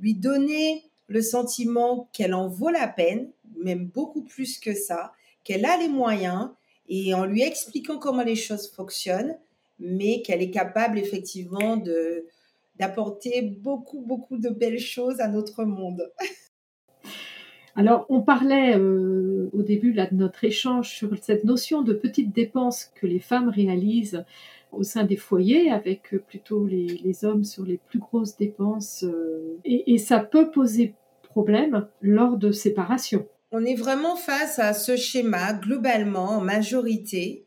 lui 0.00 0.14
donner 0.14 0.82
le 1.06 1.22
sentiment 1.22 2.10
qu'elle 2.12 2.34
en 2.34 2.48
vaut 2.48 2.68
la 2.68 2.88
peine, 2.88 3.30
même 3.62 3.86
beaucoup 3.86 4.22
plus 4.22 4.58
que 4.58 4.74
ça, 4.74 5.12
qu'elle 5.44 5.64
a 5.64 5.76
les 5.76 5.88
moyens 5.88 6.50
et 6.88 7.14
en 7.14 7.24
lui 7.24 7.42
expliquant 7.42 7.98
comment 7.98 8.24
les 8.24 8.36
choses 8.36 8.70
fonctionnent, 8.70 9.36
mais 9.78 10.22
qu'elle 10.22 10.42
est 10.42 10.50
capable 10.50 10.98
effectivement 10.98 11.76
de 11.76 12.26
d'apporter 12.76 13.42
beaucoup 13.42 14.00
beaucoup 14.00 14.38
de 14.38 14.48
belles 14.48 14.78
choses 14.78 15.20
à 15.20 15.28
notre 15.28 15.64
monde. 15.64 16.10
Alors, 17.76 18.06
on 18.08 18.20
parlait 18.20 18.76
euh, 18.76 19.48
au 19.52 19.62
début 19.62 19.92
de 19.92 20.06
notre 20.12 20.44
échange 20.44 20.90
sur 20.90 21.16
cette 21.22 21.44
notion 21.44 21.82
de 21.82 21.92
petites 21.92 22.34
dépenses 22.34 22.90
que 22.94 23.06
les 23.06 23.20
femmes 23.20 23.48
réalisent 23.48 24.24
au 24.72 24.82
sein 24.82 25.04
des 25.04 25.16
foyers, 25.16 25.70
avec 25.70 26.14
plutôt 26.26 26.66
les, 26.66 27.24
hommes 27.24 27.44
sur 27.44 27.64
les 27.64 27.78
plus 27.78 27.98
grosses 27.98 28.36
dépenses. 28.36 29.04
Euh, 29.04 29.58
et, 29.64 29.98
ça 29.98 30.20
peut 30.20 30.50
poser 30.50 30.94
problème 31.22 31.86
lors 32.00 32.36
de 32.36 32.50
séparation 32.52 33.26
on 33.52 33.64
est 33.64 33.74
vraiment 33.74 34.16
face 34.16 34.58
à 34.58 34.72
ce 34.74 34.96
schéma 34.96 35.52
globalement 35.52 36.30
en 36.30 36.40
majorité 36.40 37.46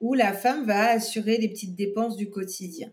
où 0.00 0.14
la 0.14 0.32
femme 0.32 0.66
va 0.66 0.90
assurer 0.90 1.38
les 1.38 1.48
petites 1.48 1.76
dépenses 1.76 2.16
du 2.16 2.28
quotidien. 2.28 2.92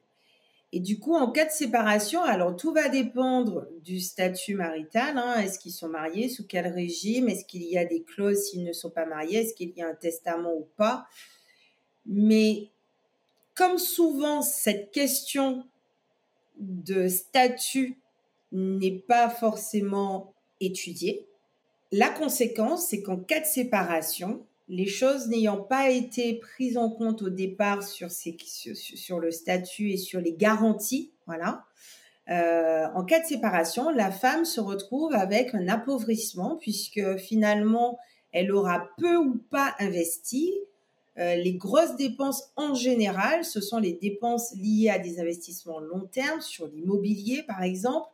Et 0.74 0.80
du 0.80 1.00
coup, 1.00 1.16
en 1.16 1.32
cas 1.32 1.46
de 1.46 1.52
séparation, 1.52 2.24
alors 2.24 2.56
tout 2.56 2.72
va 2.72 2.88
dépendre 2.88 3.68
du 3.84 4.00
statut 4.00 4.56
marital. 4.56 5.18
Hein. 5.18 5.42
Est-ce 5.42 5.60
qu'ils 5.60 5.74
sont 5.74 5.90
mariés 5.90 6.30
Sous 6.30 6.48
quel 6.48 6.68
régime? 6.68 7.28
Est-ce 7.28 7.44
qu'il 7.44 7.64
y 7.64 7.78
a 7.78 7.84
des 7.84 8.04
clauses 8.04 8.44
s'ils 8.44 8.64
ne 8.64 8.72
sont 8.72 8.90
pas 8.90 9.06
mariés? 9.06 9.40
Est-ce 9.40 9.54
qu'il 9.54 9.74
y 9.76 9.82
a 9.82 9.88
un 9.90 9.96
testament 9.96 10.54
ou 10.54 10.68
pas? 10.78 11.08
Mais 12.06 12.70
comme 13.56 13.78
souvent, 13.78 14.42
cette 14.42 14.92
question 14.92 15.66
de 16.58 17.10
statut 17.10 17.98
n'est 18.54 19.00
pas 19.00 19.30
forcément 19.30 20.34
étudiée, 20.62 21.28
la 21.92 22.10
conséquence, 22.10 22.88
c'est 22.88 23.02
qu'en 23.02 23.18
cas 23.18 23.42
de 23.42 23.46
séparation, 23.46 24.46
les 24.70 24.88
choses 24.88 25.28
n'ayant 25.28 25.58
pas 25.58 25.90
été 25.90 26.36
prises 26.36 26.78
en 26.78 26.90
compte 26.90 27.22
au 27.22 27.30
départ 27.30 27.84
sur, 27.84 28.08
le 29.20 29.32
statut 29.32 29.92
et 29.92 29.98
sur 29.98 30.22
les 30.22 30.34
garanties, 30.34 31.12
voilà, 31.26 31.66
euh, 32.30 32.88
en 32.96 33.04
cas 33.04 33.20
de 33.20 33.26
séparation, 33.26 33.90
la 33.90 34.12
femme 34.12 34.46
se 34.46 34.62
retrouve 34.62 35.14
avec 35.14 35.54
un 35.54 35.68
appauvrissement 35.68 36.56
puisque 36.56 37.18
finalement, 37.18 38.00
elle 38.32 38.54
aura 38.54 38.90
peu 38.98 39.18
ou 39.18 39.42
pas 39.50 39.76
investi. 39.80 40.54
Euh, 41.18 41.36
les 41.36 41.56
grosses 41.56 41.98
dépenses 41.98 42.54
en 42.56 42.74
général, 42.74 43.44
ce 43.44 43.60
sont 43.60 43.80
les 43.80 43.94
dépenses 43.94 44.56
liées 44.56 44.90
à 44.90 45.00
des 45.00 45.20
investissements 45.20 45.80
long 45.82 46.08
terme 46.10 46.40
sur 46.40 46.68
l'immobilier, 46.68 47.44
par 47.44 47.64
exemple, 47.64 48.08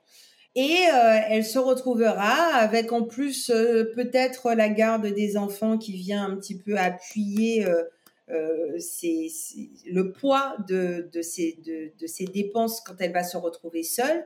et 0.58 0.88
euh, 0.92 1.20
elle 1.30 1.46
se 1.46 1.60
retrouvera 1.60 2.56
avec 2.56 2.92
en 2.92 3.04
plus 3.04 3.52
euh, 3.52 3.92
peut-être 3.94 4.56
la 4.56 4.70
garde 4.70 5.06
des 5.06 5.38
enfants 5.38 5.78
qui 5.78 5.92
vient 5.96 6.26
un 6.26 6.36
petit 6.36 6.58
peu 6.58 6.80
appuyer 6.80 7.68
euh, 7.68 7.84
le 8.28 10.12
poids 10.12 10.58
de, 10.68 11.12
de, 11.14 11.22
ces 11.22 12.26
dépenses 12.34 12.82
quand 12.82 12.96
elle 13.00 13.14
va 13.14 13.24
se 13.24 13.38
retrouver 13.38 13.84
seule. 13.84 14.26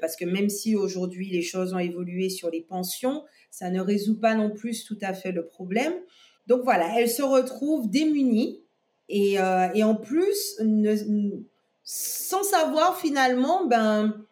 parce 0.00 0.14
que 0.14 0.24
même 0.24 0.48
si 0.48 0.76
aujourd'hui 0.76 1.28
les 1.28 1.42
choses 1.42 1.74
ont 1.74 1.78
évolué 1.80 2.30
sur 2.30 2.50
les 2.50 2.62
pensions, 2.62 3.24
ça 3.50 3.68
ne 3.68 3.80
résout 3.80 4.18
pas 4.18 4.36
non 4.36 4.50
plus 4.50 4.84
tout 4.84 4.98
à 5.02 5.12
fait 5.12 5.32
le 5.32 5.44
problème. 5.44 5.92
Donc 6.46 6.62
voilà, 6.62 6.88
elle 6.98 7.10
se 7.10 7.22
retrouve 7.22 7.90
démunie 7.90 8.62
et, 9.08 9.38
en 9.40 9.94
plus, 9.94 10.58
sans 11.82 12.42
savoir 12.44 12.98
finalement, 12.98 13.66
ben, 13.66 14.24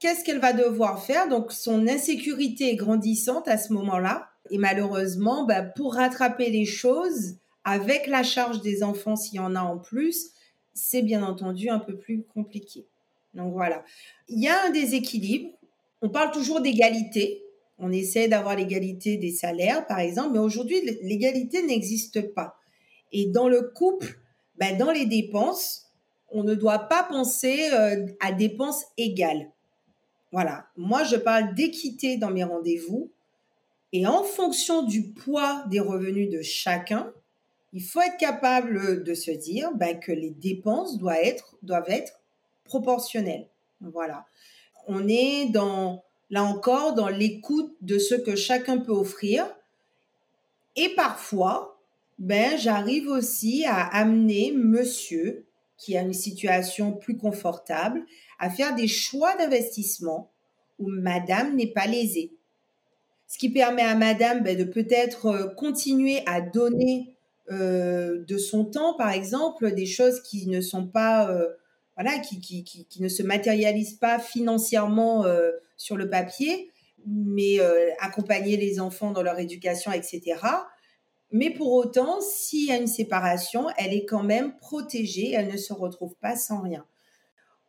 qu'est-ce 0.00 0.24
qu'elle 0.24 0.40
va 0.40 0.52
devoir 0.52 1.04
faire? 1.04 1.28
Donc 1.28 1.52
son 1.52 1.86
insécurité 1.86 2.70
est 2.70 2.76
grandissante 2.76 3.46
à 3.46 3.58
ce 3.58 3.72
moment-là. 3.72 4.28
Et 4.50 4.58
malheureusement, 4.58 5.44
bah, 5.44 5.62
pour 5.62 5.94
rattraper 5.94 6.50
les 6.50 6.64
choses, 6.64 7.36
avec 7.62 8.06
la 8.06 8.22
charge 8.22 8.62
des 8.62 8.82
enfants 8.82 9.14
s'il 9.14 9.36
y 9.36 9.40
en 9.40 9.54
a 9.54 9.60
en 9.60 9.78
plus, 9.78 10.30
c'est 10.72 11.02
bien 11.02 11.22
entendu 11.22 11.68
un 11.68 11.78
peu 11.78 11.96
plus 11.96 12.24
compliqué. 12.24 12.86
Donc 13.34 13.52
voilà. 13.52 13.84
Il 14.28 14.42
y 14.42 14.48
a 14.48 14.64
un 14.64 14.70
déséquilibre. 14.70 15.50
On 16.02 16.08
parle 16.08 16.32
toujours 16.32 16.60
d'égalité. 16.60 17.44
On 17.78 17.92
essaie 17.92 18.28
d'avoir 18.28 18.56
l'égalité 18.56 19.16
des 19.18 19.30
salaires, 19.30 19.86
par 19.86 20.00
exemple, 20.00 20.30
mais 20.32 20.38
aujourd'hui, 20.38 20.80
l'égalité 21.02 21.62
n'existe 21.62 22.34
pas. 22.34 22.56
Et 23.12 23.26
dans 23.26 23.48
le 23.48 23.62
couple, 23.62 24.18
bah, 24.58 24.72
dans 24.72 24.90
les 24.90 25.06
dépenses, 25.06 25.86
on 26.30 26.44
ne 26.44 26.54
doit 26.54 26.80
pas 26.80 27.02
penser 27.02 27.70
euh, 27.72 28.06
à 28.20 28.32
dépenses 28.32 28.84
égales. 28.96 29.50
Voilà, 30.32 30.66
moi 30.76 31.02
je 31.04 31.16
parle 31.16 31.54
d'équité 31.54 32.16
dans 32.16 32.30
mes 32.30 32.44
rendez-vous 32.44 33.10
et 33.92 34.06
en 34.06 34.22
fonction 34.22 34.82
du 34.82 35.08
poids 35.08 35.64
des 35.68 35.80
revenus 35.80 36.30
de 36.30 36.42
chacun, 36.42 37.12
il 37.72 37.82
faut 37.82 38.00
être 38.00 38.16
capable 38.18 39.02
de 39.02 39.14
se 39.14 39.30
dire 39.30 39.72
ben, 39.74 39.98
que 39.98 40.12
les 40.12 40.30
dépenses 40.30 40.98
doivent 40.98 41.16
être, 41.88 42.20
proportionnelles. 42.64 43.48
Voilà. 43.80 44.26
On 44.86 45.08
est 45.08 45.50
là 45.52 46.44
encore, 46.44 46.94
dans 46.94 47.08
l'écoute 47.08 47.74
de 47.80 47.98
ce 47.98 48.14
que 48.14 48.36
chacun 48.36 48.78
peut 48.78 48.92
offrir. 48.92 49.44
Et 50.76 50.90
parfois, 50.90 51.80
ben, 52.18 52.56
j'arrive 52.56 53.08
aussi 53.08 53.64
à 53.66 53.86
amener 53.86 54.52
monsieur, 54.52 55.46
qui 55.80 55.96
a 55.96 56.02
une 56.02 56.12
situation 56.12 56.92
plus 56.92 57.16
confortable, 57.16 58.04
à 58.38 58.50
faire 58.50 58.74
des 58.74 58.86
choix 58.86 59.34
d'investissement 59.36 60.30
où 60.78 60.88
madame 60.88 61.56
n'est 61.56 61.72
pas 61.72 61.86
lésée. 61.86 62.32
Ce 63.26 63.38
qui 63.38 63.48
permet 63.48 63.82
à 63.82 63.94
madame 63.94 64.42
ben, 64.42 64.56
de 64.56 64.64
peut-être 64.64 65.26
euh, 65.26 65.46
continuer 65.48 66.22
à 66.26 66.40
donner 66.40 67.16
euh, 67.50 68.22
de 68.26 68.38
son 68.38 68.64
temps, 68.66 68.94
par 68.94 69.10
exemple, 69.10 69.72
des 69.72 69.86
choses 69.86 70.20
qui 70.22 70.46
ne 70.48 70.60
sont 70.60 70.86
pas, 70.86 71.30
euh, 71.30 71.48
voilà, 71.96 72.18
qui, 72.18 72.40
qui, 72.40 72.62
qui, 72.62 72.84
qui, 72.84 73.02
ne 73.02 73.08
se 73.08 73.22
matérialisent 73.22 73.98
pas 73.98 74.18
financièrement 74.18 75.24
sur 75.76 75.96
le 75.96 76.10
papier, 76.10 76.70
mais 77.06 77.58
accompagner 78.00 78.56
les 78.56 78.80
enfants 78.80 79.10
dans 79.10 79.22
leur 79.22 79.38
éducation, 79.38 79.92
etc. 79.92 80.36
Mais 81.32 81.50
pour 81.50 81.72
autant, 81.72 82.20
s'il 82.20 82.66
y 82.66 82.72
a 82.72 82.76
une 82.76 82.88
séparation, 82.88 83.66
elle 83.78 83.94
est 83.94 84.04
quand 84.04 84.24
même 84.24 84.56
protégée, 84.58 85.32
elle 85.32 85.48
ne 85.48 85.56
se 85.56 85.72
retrouve 85.72 86.14
pas 86.16 86.34
sans 86.36 86.60
rien. 86.60 86.84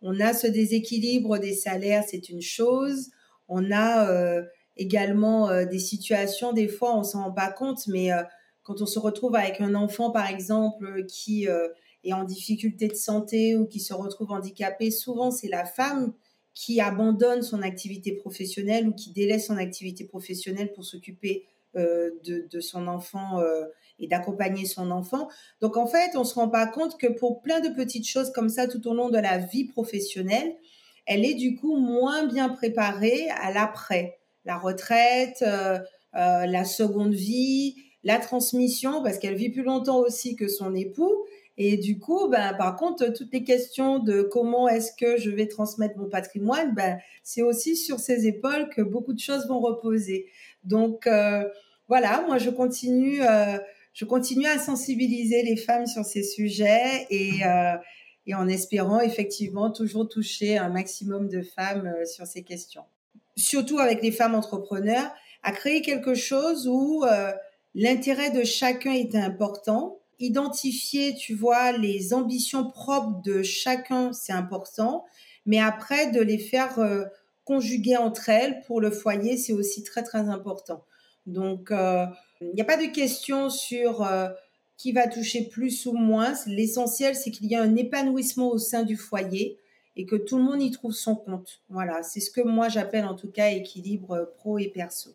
On 0.02 0.20
a 0.20 0.34
ce 0.34 0.48
déséquilibre 0.48 1.38
des 1.38 1.54
salaires, 1.54 2.04
c'est 2.08 2.30
une 2.30 2.42
chose. 2.42 3.12
On 3.48 3.72
a 3.72 4.10
euh, 4.10 4.44
également 4.78 5.50
euh, 5.50 5.66
des 5.66 5.78
situations, 5.78 6.54
des 6.54 6.68
fois 6.68 6.98
on 6.98 7.04
s'en 7.04 7.26
rend 7.26 7.32
pas 7.32 7.52
compte, 7.52 7.86
mais 7.88 8.12
euh, 8.12 8.24
quand 8.64 8.82
on 8.82 8.88
se 8.88 8.98
retrouve 8.98 9.36
avec 9.36 9.62
un 9.62 9.76
enfant, 9.76 10.10
par 10.10 10.28
exemple, 10.28 11.06
qui 11.06 11.48
est 12.04 12.14
en 12.14 12.24
difficulté 12.24 12.88
de 12.88 12.96
santé 12.96 13.56
ou 13.56 13.66
qui 13.66 13.80
se 13.80 13.94
retrouve 13.94 14.32
handicapé, 14.32 14.92
souvent 14.92 15.32
c'est 15.32 15.50
la 15.50 15.66
femme 15.66 16.14
qui 16.54 16.80
abandonne 16.80 17.42
son 17.42 17.64
activité 17.64 18.12
professionnelle 18.12 18.88
ou 18.88 18.94
qui 18.94 19.12
délaisse 19.12 19.48
son 19.48 19.58
activité 19.58 20.06
professionnelle 20.06 20.74
pour 20.74 20.86
s'occuper 20.86 21.46
euh, 21.76 22.10
de, 22.26 22.60
son 22.60 22.88
enfant 22.88 23.40
euh, 23.40 23.64
et 23.98 24.08
d'accompagner 24.08 24.66
son 24.66 24.92
enfant. 24.92 25.30
Donc 25.62 25.78
en 25.78 25.88
fait, 25.88 26.16
on 26.16 26.24
se 26.26 26.36
rend 26.36 26.50
pas 26.50 26.68
compte 26.68 27.00
que 27.00 27.08
pour 27.08 27.42
plein 27.42 27.62
de 27.62 27.70
petites 27.70 28.08
choses 28.08 28.32
comme 28.34 28.50
ça 28.50 28.68
tout 28.68 28.86
au 28.90 28.94
long 28.94 29.10
de 29.10 29.18
la 29.18 29.38
vie 29.38 29.66
professionnelle, 29.66 30.56
elle 31.06 31.24
est 31.24 31.34
du 31.34 31.56
coup 31.56 31.78
moins 31.78 32.26
bien 32.26 32.50
préparée 32.50 33.30
à 33.30 33.54
l'après, 33.54 34.20
la 34.44 34.58
retraite, 34.58 35.44
euh, 35.44 35.80
la 36.14 36.66
seconde 36.66 37.14
vie, 37.14 37.76
la 38.04 38.18
transmission, 38.18 39.02
parce 39.02 39.18
qu'elle 39.18 39.36
vit 39.36 39.50
plus 39.50 39.64
longtemps 39.64 40.00
aussi 40.00 40.36
que 40.36 40.48
son 40.48 40.76
époux. 40.76 41.26
Et 41.58 41.78
du 41.78 42.00
coup, 42.00 42.28
ben, 42.28 42.54
par 42.54 42.76
contre, 42.76 43.14
toutes 43.14 43.32
les 43.32 43.44
questions 43.44 44.00
de 44.00 44.24
comment 44.24 44.68
est-ce 44.68 44.92
que 44.94 45.18
je 45.18 45.30
vais 45.30 45.48
transmettre 45.48 45.98
mon 45.98 46.10
patrimoine, 46.10 46.74
ben, 46.74 46.98
c'est 47.24 47.44
aussi 47.44 47.76
sur 47.76 48.00
ses 48.00 48.26
épaules 48.26 48.70
que 48.70 48.82
beaucoup 48.82 49.14
de 49.14 49.20
choses 49.20 49.48
vont 49.48 49.60
reposer. 49.60 50.28
Donc 50.64 51.08
euh, 51.08 51.44
voilà, 51.88 52.24
moi 52.28 52.38
je 52.38 52.50
continue, 52.50 53.22
euh, 53.24 53.58
je 53.94 54.06
continue 54.06 54.46
à 54.46 54.60
sensibiliser 54.60 55.44
les 55.44 55.58
femmes 55.58 55.88
sur 55.88 56.06
ces 56.06 56.24
sujets 56.24 57.08
et, 57.10 57.46
euh, 57.46 57.76
et 58.28 58.36
en 58.36 58.48
espérant 58.48 59.00
effectivement 59.00 59.72
toujours 59.72 60.08
toucher 60.08 60.58
un 60.58 60.70
maximum 60.70 61.28
de 61.28 61.42
femmes 61.42 61.94
sur 62.06 62.26
ces 62.26 62.44
questions. 62.44 62.84
Surtout 63.36 63.80
avec 63.80 64.02
les 64.02 64.12
femmes 64.12 64.36
entrepreneurs, 64.36 65.12
à 65.44 65.52
créer 65.52 65.82
quelque 65.82 66.14
chose 66.14 66.68
où 66.68 67.04
l'intérêt 67.74 68.30
de 68.30 68.44
chacun 68.44 68.92
est 68.92 69.16
important. 69.16 69.98
Identifier, 70.20 71.16
tu 71.16 71.34
vois, 71.34 71.72
les 71.72 72.14
ambitions 72.14 72.70
propres 72.70 73.22
de 73.24 73.42
chacun, 73.42 74.14
c'est 74.14 74.34
important. 74.34 75.06
Mais 75.48 75.60
après, 75.60 76.12
de 76.12 76.22
les 76.22 76.38
faire 76.38 76.78
conjuguer 77.46 77.98
entre 77.98 78.30
elles 78.30 78.62
pour 78.68 78.82
le 78.82 78.92
foyer, 78.92 79.38
c'est 79.38 79.54
aussi 79.54 79.84
très 79.84 80.04
très 80.04 80.30
important. 80.30 80.84
Donc, 81.26 81.72
euh, 81.72 82.06
il 82.42 82.54
n'y 82.54 82.62
a 82.62 82.66
pas 82.66 82.78
de 82.78 82.92
question 82.92 83.50
sur 83.50 84.04
euh, 84.04 84.30
qui 84.78 84.92
va 84.92 85.08
toucher 85.08 85.48
plus 85.48 85.86
ou 85.86 85.94
moins. 85.94 86.34
L'essentiel, 86.48 87.16
c'est 87.16 87.32
qu'il 87.32 87.48
y 87.48 87.56
a 87.56 87.62
un 87.62 87.76
épanouissement 87.76 88.50
au 88.50 88.58
sein 88.58 88.84
du 88.84 88.96
foyer 88.96 89.58
et 89.96 90.06
que 90.06 90.16
tout 90.16 90.38
le 90.38 90.44
monde 90.44 90.62
y 90.62 90.72
trouve 90.72 90.94
son 90.94 91.16
compte. 91.16 91.62
Voilà, 91.70 92.02
c'est 92.04 92.20
ce 92.20 92.32
que 92.32 92.42
moi 92.42 92.70
j'appelle 92.70 93.06
en 93.06 93.16
tout 93.16 93.30
cas 93.30 93.50
équilibre 93.50 94.32
pro 94.38 94.58
et 94.58 94.70
perso. 94.70 95.12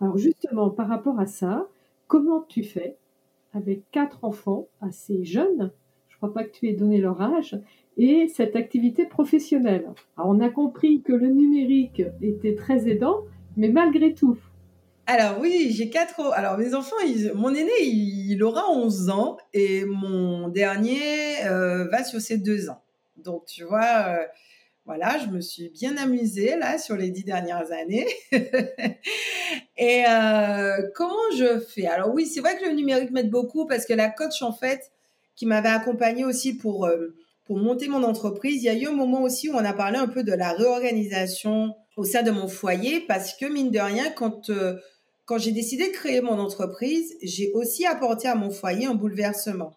Alors 0.00 0.18
justement, 0.18 0.70
par 0.70 0.88
rapport 0.88 1.18
à 1.20 1.26
ça, 1.26 1.68
comment 2.06 2.42
tu 2.42 2.64
fais 2.64 2.96
avec 3.54 3.90
quatre 3.90 4.24
enfants 4.24 4.68
assez 4.80 5.24
jeunes? 5.24 5.72
Je 6.08 6.14
ne 6.14 6.16
crois 6.18 6.34
pas 6.34 6.44
que 6.44 6.50
tu 6.50 6.68
aies 6.68 6.74
donné 6.74 6.98
leur 6.98 7.20
âge 7.22 7.58
et 7.96 8.28
cette 8.28 8.56
activité 8.56 9.04
professionnelle. 9.06 9.86
on 10.16 10.40
a 10.40 10.48
compris 10.48 11.02
que 11.02 11.12
le 11.12 11.28
numérique 11.28 12.02
était 12.22 12.54
très 12.54 12.88
aidant, 12.88 13.24
mais 13.56 13.68
malgré 13.68 14.14
tout. 14.14 14.38
Alors 15.06 15.40
oui, 15.40 15.72
j'ai 15.76 15.90
quatre. 15.90 16.20
Alors 16.34 16.56
mes 16.56 16.72
enfants, 16.74 16.94
mon 17.34 17.52
aîné, 17.52 17.72
il, 17.82 18.42
aura 18.44 18.70
11 18.70 19.10
ans 19.10 19.38
et 19.52 19.84
mon 19.84 20.48
dernier 20.48 21.44
euh, 21.46 21.88
va 21.88 22.04
sur 22.04 22.20
ses 22.20 22.38
deux 22.38 22.70
ans. 22.70 22.80
Donc 23.16 23.44
tu 23.46 23.64
vois, 23.64 24.04
euh, 24.06 24.24
voilà, 24.86 25.18
je 25.18 25.26
me 25.26 25.40
suis 25.40 25.68
bien 25.70 25.96
amusée 25.96 26.56
là 26.56 26.78
sur 26.78 26.94
les 26.94 27.10
dix 27.10 27.24
dernières 27.24 27.72
années. 27.72 28.06
et 29.76 30.04
euh, 30.08 30.76
comment 30.94 31.30
je 31.36 31.58
fais? 31.58 31.86
Alors 31.86 32.14
oui, 32.14 32.26
c'est 32.26 32.40
vrai 32.40 32.56
que 32.56 32.64
le 32.64 32.72
numérique 32.72 33.10
m'aide 33.10 33.30
beaucoup 33.30 33.66
parce 33.66 33.86
que 33.86 33.94
la 33.94 34.10
coach 34.10 34.42
en 34.42 34.52
fait, 34.52 34.92
qui 35.34 35.44
m'avait 35.44 35.70
accompagnée 35.70 36.24
aussi 36.24 36.56
pour 36.56 36.88
pour 37.50 37.58
monter 37.58 37.88
mon 37.88 38.04
entreprise, 38.04 38.62
il 38.62 38.66
y 38.66 38.68
a 38.68 38.74
eu 38.74 38.86
un 38.86 38.92
moment 38.92 39.22
aussi 39.22 39.48
où 39.48 39.54
on 39.54 39.64
a 39.64 39.72
parlé 39.72 39.98
un 39.98 40.06
peu 40.06 40.22
de 40.22 40.32
la 40.32 40.52
réorganisation 40.52 41.74
au 41.96 42.04
sein 42.04 42.22
de 42.22 42.30
mon 42.30 42.46
foyer 42.46 43.00
parce 43.00 43.34
que 43.34 43.44
mine 43.44 43.72
de 43.72 43.80
rien, 43.80 44.12
quand 44.12 44.50
euh, 44.50 44.76
quand 45.24 45.36
j'ai 45.36 45.50
décidé 45.50 45.88
de 45.88 45.92
créer 45.92 46.20
mon 46.20 46.38
entreprise, 46.38 47.16
j'ai 47.24 47.50
aussi 47.54 47.86
apporté 47.86 48.28
à 48.28 48.36
mon 48.36 48.50
foyer 48.50 48.86
un 48.86 48.94
bouleversement. 48.94 49.72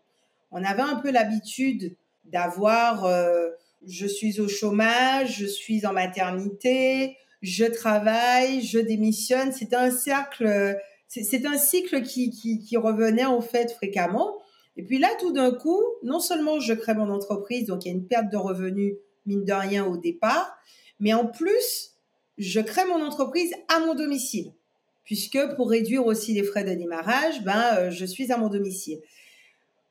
On 0.51 0.63
avait 0.63 0.83
un 0.83 0.97
peu 0.97 1.09
l'habitude 1.09 1.95
d'avoir, 2.25 3.05
euh, 3.05 3.49
je 3.87 4.05
suis 4.05 4.39
au 4.39 4.47
chômage, 4.47 5.39
je 5.39 5.47
suis 5.47 5.83
en 5.87 5.93
maternité, 5.93 7.17
je 7.41 7.65
travaille, 7.65 8.61
je 8.61 8.77
démissionne. 8.77 9.51
C'est 9.51 9.73
un 9.73 9.89
cercle, 9.89 10.77
c'est 11.07 11.43
un 11.47 11.57
cycle 11.57 12.03
qui, 12.03 12.29
qui 12.29 12.77
revenait 12.77 13.25
en 13.25 13.41
fait 13.41 13.71
fréquemment. 13.71 14.42
Et 14.75 14.83
puis 14.83 14.99
là, 14.99 15.09
tout 15.19 15.31
d'un 15.31 15.51
coup, 15.51 15.81
non 16.01 16.19
seulement 16.19 16.59
je 16.59 16.73
crée 16.73 16.93
mon 16.93 17.09
entreprise, 17.09 17.67
donc 17.67 17.85
il 17.85 17.89
y 17.89 17.91
a 17.91 17.93
une 17.95 18.07
perte 18.07 18.29
de 18.31 18.37
revenus, 18.37 18.95
mine 19.25 19.45
de 19.45 19.53
rien, 19.53 19.85
au 19.85 19.97
départ, 19.97 20.57
mais 20.99 21.13
en 21.13 21.27
plus, 21.27 21.91
je 22.37 22.59
crée 22.59 22.85
mon 22.85 23.03
entreprise 23.05 23.53
à 23.67 23.79
mon 23.79 23.93
domicile. 23.95 24.53
Puisque 25.03 25.55
pour 25.55 25.69
réduire 25.69 26.05
aussi 26.05 26.33
les 26.33 26.43
frais 26.43 26.63
de 26.63 26.73
démarrage, 26.73 27.43
ben, 27.43 27.75
euh, 27.77 27.91
je 27.91 28.05
suis 28.05 28.31
à 28.31 28.37
mon 28.37 28.47
domicile. 28.47 28.99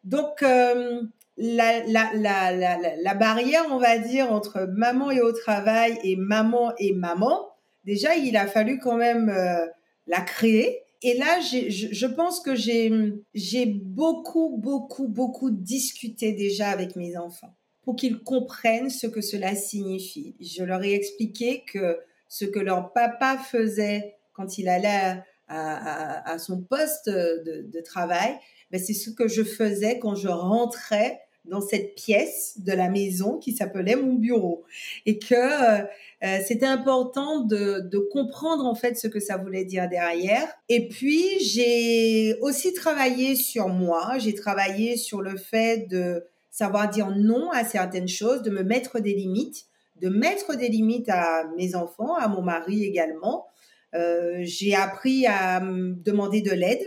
Donc, 0.04 0.42
euh, 0.42 1.02
la, 1.36 1.84
la, 1.86 2.10
la, 2.14 2.78
la, 2.96 3.14
barrière, 3.14 3.64
on 3.70 3.78
va 3.78 3.98
dire, 3.98 4.32
entre 4.32 4.66
maman 4.74 5.10
et 5.10 5.20
au 5.20 5.32
travail 5.32 5.98
et 6.02 6.16
maman 6.16 6.72
et 6.78 6.92
maman, 6.92 7.50
déjà, 7.84 8.16
il 8.16 8.36
a 8.36 8.46
fallu 8.46 8.78
quand 8.78 8.96
même 8.96 9.28
euh, 9.28 9.66
la 10.06 10.22
créer 10.22 10.82
et 11.02 11.14
là, 11.18 11.40
je, 11.40 11.68
je, 11.68 12.06
pense 12.06 12.40
que 12.40 12.54
j'ai 12.54 13.66
beaucoup, 13.66 14.56
beaucoup, 14.58 15.08
beaucoup 15.08 15.50
discuté 15.50 16.32
déjà 16.32 16.68
avec 16.68 16.96
mes 16.96 17.16
enfants 17.16 17.56
pour 17.82 17.96
qu'ils 17.96 18.22
comprennent 18.22 18.90
ce 18.90 19.08
que 19.08 19.20
cela 19.20 19.56
signifie. 19.56 20.36
Je 20.40 20.62
leur 20.62 20.82
ai 20.82 20.94
expliqué 20.94 21.64
que 21.64 21.98
ce 22.28 22.44
que 22.44 22.60
leur 22.60 22.92
papa 22.92 23.36
faisait 23.36 24.16
quand 24.32 24.58
il 24.58 24.68
allait 24.68 25.22
à, 25.48 26.32
à, 26.32 26.38
son 26.38 26.62
poste 26.62 27.08
de, 27.08 27.66
de 27.68 27.80
travail, 27.80 28.38
ben 28.70 28.80
c'est 28.80 28.94
ce 28.94 29.10
que 29.10 29.28
je 29.28 29.42
faisais 29.42 29.98
quand 29.98 30.14
je 30.14 30.28
rentrais 30.28 31.20
dans 31.44 31.60
cette 31.60 31.94
pièce 31.94 32.54
de 32.58 32.72
la 32.72 32.88
maison 32.88 33.38
qui 33.38 33.52
s'appelait 33.52 33.96
mon 33.96 34.14
bureau 34.14 34.64
et 35.06 35.18
que 35.18 35.34
euh, 35.34 35.84
euh, 36.22 36.38
c'était 36.46 36.66
important 36.66 37.40
de, 37.40 37.80
de, 37.80 37.98
comprendre 37.98 38.64
en 38.64 38.74
fait 38.74 38.96
ce 38.96 39.08
que 39.08 39.18
ça 39.18 39.36
voulait 39.36 39.64
dire 39.64 39.88
derrière. 39.88 40.46
Et 40.68 40.88
puis 40.88 41.40
j'ai 41.40 42.36
aussi 42.40 42.72
travaillé 42.72 43.34
sur 43.34 43.68
moi, 43.68 44.18
j'ai 44.18 44.34
travaillé 44.34 44.96
sur 44.96 45.20
le 45.20 45.36
fait 45.36 45.88
de 45.88 46.24
savoir 46.50 46.88
dire 46.88 47.10
non 47.10 47.50
à 47.50 47.64
certaines 47.64 48.08
choses, 48.08 48.42
de 48.42 48.50
me 48.50 48.62
mettre 48.62 49.00
des 49.00 49.14
limites, 49.14 49.64
de 50.00 50.08
mettre 50.08 50.56
des 50.56 50.68
limites 50.68 51.08
à 51.08 51.44
mes 51.56 51.74
enfants, 51.74 52.14
à 52.14 52.28
mon 52.28 52.42
mari 52.42 52.84
également. 52.84 53.46
Euh, 53.94 54.38
j'ai 54.42 54.74
appris 54.74 55.26
à 55.26 55.60
demander 55.60 56.40
de 56.40 56.52
l'aide 56.52 56.82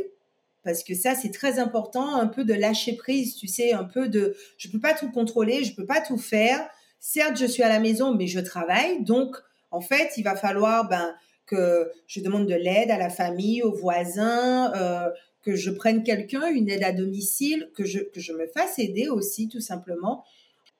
parce 0.65 0.83
que 0.83 0.95
ça 0.95 1.15
c'est 1.15 1.31
très 1.31 1.59
important 1.59 2.15
un 2.15 2.27
peu 2.27 2.43
de 2.43 2.53
lâcher 2.53 2.97
prise 2.97 3.35
tu 3.35 3.47
sais 3.47 3.71
un 3.71 3.85
peu 3.85 4.09
de 4.09 4.35
je 4.57 4.67
peux 4.67 4.79
pas 4.79 4.93
tout 4.93 5.09
contrôler 5.11 5.63
je 5.63 5.73
peux 5.73 5.85
pas 5.85 6.01
tout 6.01 6.17
faire 6.17 6.67
certes 6.99 7.37
je 7.37 7.45
suis 7.45 7.63
à 7.63 7.69
la 7.69 7.79
maison 7.79 8.13
mais 8.13 8.27
je 8.27 8.41
travaille 8.41 9.01
donc 9.03 9.37
en 9.71 9.79
fait 9.79 10.11
il 10.17 10.23
va 10.23 10.35
falloir 10.35 10.89
ben 10.89 11.15
que 11.45 11.89
je 12.07 12.19
demande 12.19 12.47
de 12.47 12.55
l'aide 12.55 12.91
à 12.91 12.97
la 12.97 13.09
famille 13.09 13.61
aux 13.61 13.71
voisins 13.71 14.73
euh, 14.75 15.09
que 15.43 15.55
je 15.55 15.69
prenne 15.69 16.03
quelqu'un 16.03 16.47
une 16.47 16.69
aide 16.69 16.83
à 16.83 16.91
domicile 16.91 17.69
que 17.75 17.85
je 17.85 17.99
que 17.99 18.19
je 18.19 18.33
me 18.33 18.47
fasse 18.47 18.79
aider 18.79 19.07
aussi 19.07 19.47
tout 19.47 19.61
simplement 19.61 20.25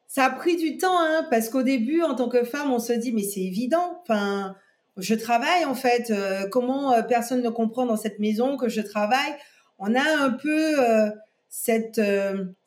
ça 0.08 0.26
a 0.26 0.30
pris 0.32 0.58
du 0.58 0.78
temps 0.78 1.00
hein, 1.00 1.28
parce 1.30 1.50
qu'au 1.50 1.64
début 1.64 2.02
en 2.02 2.16
tant 2.16 2.28
que 2.28 2.44
femme 2.44 2.74
on 2.74 2.80
se 2.80 2.94
dit 2.94 3.14
mais 3.14 3.24
c'est 3.24 3.42
évident 3.42 4.02
enfin 4.02 4.56
je 4.98 5.16
travaille 5.16 5.66
en 5.66 5.76
fait. 5.76 6.10
Euh, 6.12 6.48
comment 6.50 6.94
euh, 6.94 7.02
personne 7.02 7.42
ne 7.42 7.50
comprend 7.50 7.86
dans 7.86 7.98
cette 7.98 8.20
maison 8.20 8.58
que 8.58 8.70
je 8.70 8.82
travaille? 8.82 9.36
On 9.80 9.94
a 9.96 10.24
un 10.24 10.32
peu, 10.32 10.80
euh, 10.80 11.10
cette, 11.50 12.02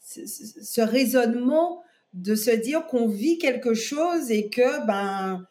ce 0.01 0.81
raisonnement 0.81 1.83
de 2.15 2.35
se 2.35 2.51
dire 2.51 2.87
qu'on 2.87 3.07
vit 3.07 3.39
quelque 3.39 3.75
chose 3.75 4.31
et 4.31 4.49
que 4.49 4.87
ben 4.87 5.47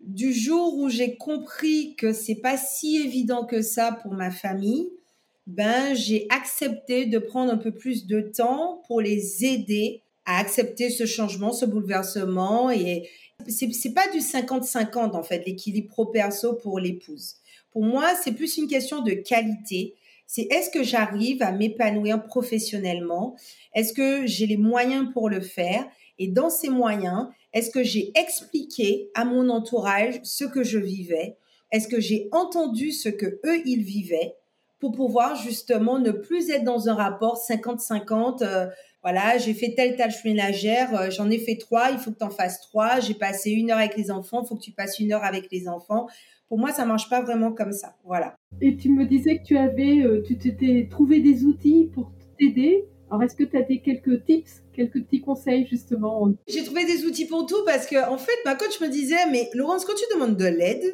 du 0.00 0.32
jour 0.32 0.76
où 0.78 0.88
j'ai 0.88 1.16
compris 1.16 1.94
que 1.96 2.12
c'est 2.12 2.36
pas 2.36 2.56
si 2.56 2.98
évident 2.98 3.44
que 3.44 3.62
ça 3.62 3.92
pour 4.02 4.12
ma 4.12 4.30
famille, 4.30 4.90
ben 5.46 5.94
j'ai 5.94 6.26
accepté 6.30 7.06
de 7.06 7.18
prendre 7.18 7.52
un 7.52 7.56
peu 7.56 7.72
plus 7.72 8.06
de 8.06 8.20
temps 8.20 8.82
pour 8.86 9.00
les 9.00 9.44
aider 9.44 10.02
à 10.26 10.38
accepter 10.38 10.90
ce 10.90 11.06
changement, 11.06 11.52
ce 11.52 11.64
bouleversement 11.64 12.70
et 12.70 13.08
c'est 13.48 13.94
pas 13.94 14.08
du 14.10 14.18
50-50 14.18 15.16
en 15.16 15.22
fait 15.22 15.44
l'équilibre 15.46 15.88
pro 15.88 16.06
perso 16.06 16.54
pour 16.54 16.78
l'épouse. 16.80 17.36
Pour 17.70 17.84
moi, 17.84 18.14
c'est 18.22 18.32
plus 18.32 18.56
une 18.56 18.68
question 18.68 19.02
de 19.02 19.12
qualité. 19.12 19.94
C'est 20.26 20.48
est-ce 20.50 20.70
que 20.70 20.82
j'arrive 20.82 21.42
à 21.42 21.52
m'épanouir 21.52 22.24
professionnellement? 22.24 23.36
Est-ce 23.74 23.92
que 23.92 24.26
j'ai 24.26 24.46
les 24.46 24.56
moyens 24.56 25.12
pour 25.12 25.28
le 25.28 25.40
faire? 25.40 25.86
Et 26.18 26.28
dans 26.28 26.50
ces 26.50 26.68
moyens, 26.68 27.28
est-ce 27.52 27.70
que 27.70 27.82
j'ai 27.82 28.12
expliqué 28.14 29.10
à 29.14 29.24
mon 29.24 29.48
entourage 29.48 30.20
ce 30.22 30.44
que 30.44 30.64
je 30.64 30.78
vivais? 30.78 31.36
Est-ce 31.72 31.88
que 31.88 32.00
j'ai 32.00 32.28
entendu 32.32 32.92
ce 32.92 33.08
que 33.08 33.40
eux 33.44 33.62
ils 33.64 33.82
vivaient 33.82 34.34
pour 34.78 34.92
pouvoir 34.92 35.36
justement 35.36 35.98
ne 35.98 36.10
plus 36.10 36.50
être 36.50 36.64
dans 36.64 36.88
un 36.88 36.94
rapport 36.94 37.38
50-50 37.38 38.42
euh, 38.42 38.66
voilà, 39.06 39.38
j'ai 39.38 39.54
fait 39.54 39.72
telle 39.76 39.94
tâche 39.94 40.24
ménagère, 40.24 40.92
euh, 40.96 41.10
j'en 41.10 41.30
ai 41.30 41.38
fait 41.38 41.54
trois, 41.54 41.92
il 41.92 41.98
faut 41.98 42.10
que 42.10 42.18
tu 42.18 42.24
en 42.24 42.30
fasses 42.30 42.60
trois, 42.60 42.98
j'ai 42.98 43.14
passé 43.14 43.52
une 43.52 43.70
heure 43.70 43.78
avec 43.78 43.96
les 43.96 44.10
enfants, 44.10 44.42
il 44.42 44.48
faut 44.48 44.56
que 44.56 44.64
tu 44.64 44.72
passes 44.72 44.98
une 44.98 45.12
heure 45.12 45.22
avec 45.22 45.46
les 45.52 45.68
enfants. 45.68 46.08
Pour 46.48 46.58
moi, 46.58 46.72
ça 46.72 46.84
marche 46.84 47.08
pas 47.08 47.22
vraiment 47.22 47.52
comme 47.52 47.72
ça. 47.72 47.96
Voilà. 48.04 48.36
Et 48.60 48.76
tu 48.76 48.88
me 48.88 49.04
disais 49.04 49.38
que 49.38 49.44
tu 49.44 49.56
avais, 49.56 50.02
euh, 50.02 50.22
tu 50.26 50.38
t'étais 50.38 50.86
trouvé 50.90 51.20
des 51.20 51.44
outils 51.44 51.90
pour 51.92 52.12
t'aider. 52.38 52.84
Alors, 53.10 53.22
est-ce 53.22 53.36
que 53.36 53.44
tu 53.44 53.56
as 53.56 53.62
des 53.62 53.80
quelques 53.80 54.24
tips, 54.24 54.62
quelques 54.72 55.02
petits 55.04 55.20
conseils 55.20 55.66
justement? 55.66 56.28
J'ai 56.48 56.64
trouvé 56.64 56.84
des 56.84 57.04
outils 57.04 57.26
pour 57.26 57.46
tout 57.46 57.64
parce 57.64 57.86
que, 57.86 58.08
en 58.08 58.18
fait, 58.18 58.36
ma 58.44 58.54
coach 58.54 58.80
me 58.80 58.88
disait, 58.88 59.30
mais 59.30 59.48
Laurence, 59.54 59.84
quand 59.84 59.94
tu 59.94 60.04
demandes 60.14 60.36
de 60.36 60.46
l'aide, 60.46 60.84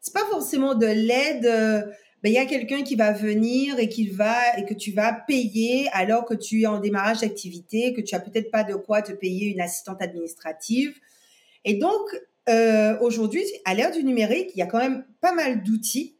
c'est 0.00 0.14
pas 0.14 0.26
forcément 0.30 0.74
de 0.74 0.86
l'aide. 0.86 1.46
Euh, 1.46 1.82
ben, 2.22 2.30
il 2.30 2.34
y 2.34 2.38
a 2.38 2.46
quelqu'un 2.46 2.82
qui 2.82 2.94
va 2.94 3.12
venir 3.12 3.80
et 3.80 3.88
qui 3.88 4.06
va 4.06 4.56
et 4.56 4.64
que 4.64 4.74
tu 4.74 4.92
vas 4.92 5.12
payer 5.12 5.88
alors 5.92 6.24
que 6.24 6.34
tu 6.34 6.62
es 6.62 6.66
en 6.66 6.78
démarrage 6.78 7.20
d'activité, 7.20 7.92
que 7.92 8.00
tu 8.00 8.14
as 8.14 8.20
peut-être 8.20 8.52
pas 8.52 8.62
de 8.62 8.74
quoi 8.74 9.02
te 9.02 9.10
payer 9.10 9.46
une 9.46 9.60
assistante 9.60 10.00
administrative. 10.00 10.94
Et 11.64 11.74
donc 11.74 12.00
euh, 12.48 12.98
aujourd'hui, 13.00 13.44
à 13.64 13.74
l'ère 13.74 13.92
du 13.92 14.02
numérique, 14.04 14.50
il 14.54 14.58
y 14.58 14.62
a 14.62 14.66
quand 14.66 14.78
même 14.78 15.04
pas 15.20 15.32
mal 15.32 15.62
d'outils 15.62 16.16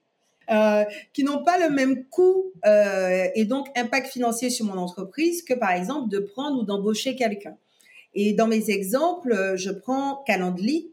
euh, 0.51 0.85
qui 1.13 1.25
n'ont 1.25 1.43
pas 1.43 1.59
le 1.59 1.73
même 1.73 2.05
coût 2.07 2.53
euh, 2.65 3.27
et 3.35 3.45
donc 3.45 3.69
impact 3.77 4.09
financier 4.09 4.51
sur 4.51 4.67
mon 4.67 4.77
entreprise 4.77 5.43
que 5.43 5.55
par 5.55 5.73
exemple 5.73 6.09
de 6.09 6.19
prendre 6.19 6.61
ou 6.61 6.65
d'embaucher 6.65 7.17
quelqu'un. 7.17 7.57
Et 8.15 8.35
dans 8.35 8.47
mes 8.47 8.71
exemples, 8.71 9.55
je 9.57 9.71
prends 9.71 10.23
Calendly, 10.27 10.91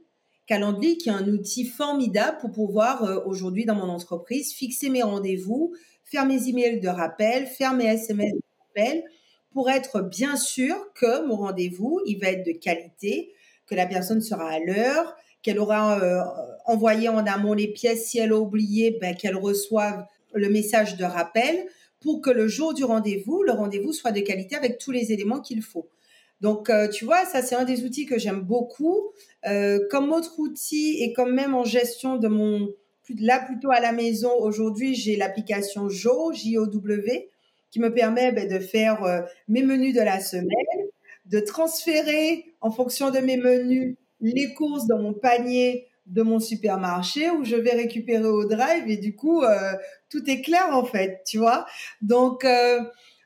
Calendly, 0.47 0.97
qui 0.97 1.09
est 1.09 1.13
un 1.13 1.27
outil 1.27 1.65
formidable 1.65 2.37
pour 2.39 2.51
pouvoir 2.51 3.27
aujourd'hui 3.27 3.65
dans 3.65 3.75
mon 3.75 3.89
entreprise 3.89 4.53
fixer 4.53 4.89
mes 4.89 5.03
rendez-vous, 5.03 5.73
faire 6.05 6.25
mes 6.25 6.47
emails 6.47 6.79
de 6.79 6.87
rappel, 6.87 7.45
faire 7.45 7.73
mes 7.73 7.85
SMS 7.85 8.33
de 8.33 8.41
rappel 8.67 9.03
pour 9.51 9.69
être 9.69 10.01
bien 10.01 10.35
sûr 10.35 10.75
que 10.93 11.25
mon 11.25 11.35
rendez-vous, 11.35 11.99
il 12.05 12.19
va 12.19 12.29
être 12.29 12.45
de 12.45 12.51
qualité, 12.51 13.33
que 13.69 13.75
la 13.75 13.85
personne 13.85 14.21
sera 14.21 14.49
à 14.49 14.59
l'heure, 14.59 15.15
qu'elle 15.41 15.59
aura 15.59 16.01
euh, 16.01 16.21
envoyé 16.65 17.07
en 17.09 17.25
amont 17.25 17.53
les 17.53 17.67
pièces. 17.67 18.07
Si 18.07 18.19
elle 18.19 18.31
a 18.31 18.37
oublié, 18.37 18.97
ben, 18.99 19.15
qu'elle 19.15 19.37
reçoive 19.37 20.05
le 20.33 20.49
message 20.49 20.97
de 20.97 21.05
rappel 21.05 21.67
pour 21.99 22.21
que 22.21 22.29
le 22.29 22.47
jour 22.47 22.73
du 22.73 22.83
rendez-vous, 22.83 23.43
le 23.43 23.51
rendez-vous 23.51 23.93
soit 23.93 24.11
de 24.11 24.21
qualité 24.21 24.55
avec 24.55 24.77
tous 24.77 24.91
les 24.91 25.11
éléments 25.11 25.39
qu'il 25.39 25.61
faut. 25.61 25.87
Donc, 26.41 26.69
euh, 26.69 26.87
tu 26.87 27.03
vois, 27.03 27.25
ça, 27.25 27.41
c'est 27.41 27.55
un 27.55 27.65
des 27.65 27.83
outils 27.83 28.05
que 28.05 28.17
j'aime 28.17 28.41
beaucoup. 28.41 29.11
Euh, 29.45 29.79
comme 29.89 30.11
autre 30.11 30.39
outil 30.39 31.03
et 31.03 31.11
comme 31.13 31.33
même 31.33 31.53
en 31.53 31.65
gestion 31.65 32.15
de 32.15 32.29
mon, 32.29 32.69
là 33.19 33.39
plutôt 33.39 33.71
à 33.71 33.81
la 33.81 33.91
maison, 33.91 34.31
aujourd'hui, 34.39 34.95
j'ai 34.95 35.17
l'application 35.17 35.89
Jo, 35.89 36.31
J-O-W, 36.33 37.29
qui 37.71 37.79
me 37.79 37.93
permet 37.93 38.31
ben, 38.31 38.47
de 38.47 38.59
faire 38.59 39.27
mes 39.49 39.63
menus 39.63 39.93
de 39.93 40.01
la 40.01 40.21
semaine, 40.21 40.89
de 41.29 41.39
transférer 41.39 42.53
en 42.61 42.71
fonction 42.71 43.09
de 43.09 43.19
mes 43.19 43.37
menus 43.37 43.95
les 44.21 44.53
courses 44.53 44.85
dans 44.87 44.99
mon 44.99 45.13
panier 45.13 45.87
de 46.05 46.21
mon 46.23 46.39
supermarché 46.39 47.29
où 47.29 47.43
je 47.45 47.55
vais 47.55 47.71
récupérer 47.71 48.27
au 48.27 48.45
drive 48.45 48.83
et 48.87 48.97
du 48.97 49.15
coup, 49.15 49.43
tout 50.09 50.27
est 50.29 50.41
clair 50.41 50.67
en 50.71 50.83
fait, 50.83 51.21
tu 51.25 51.37
vois. 51.37 51.65
Donc, 52.01 52.43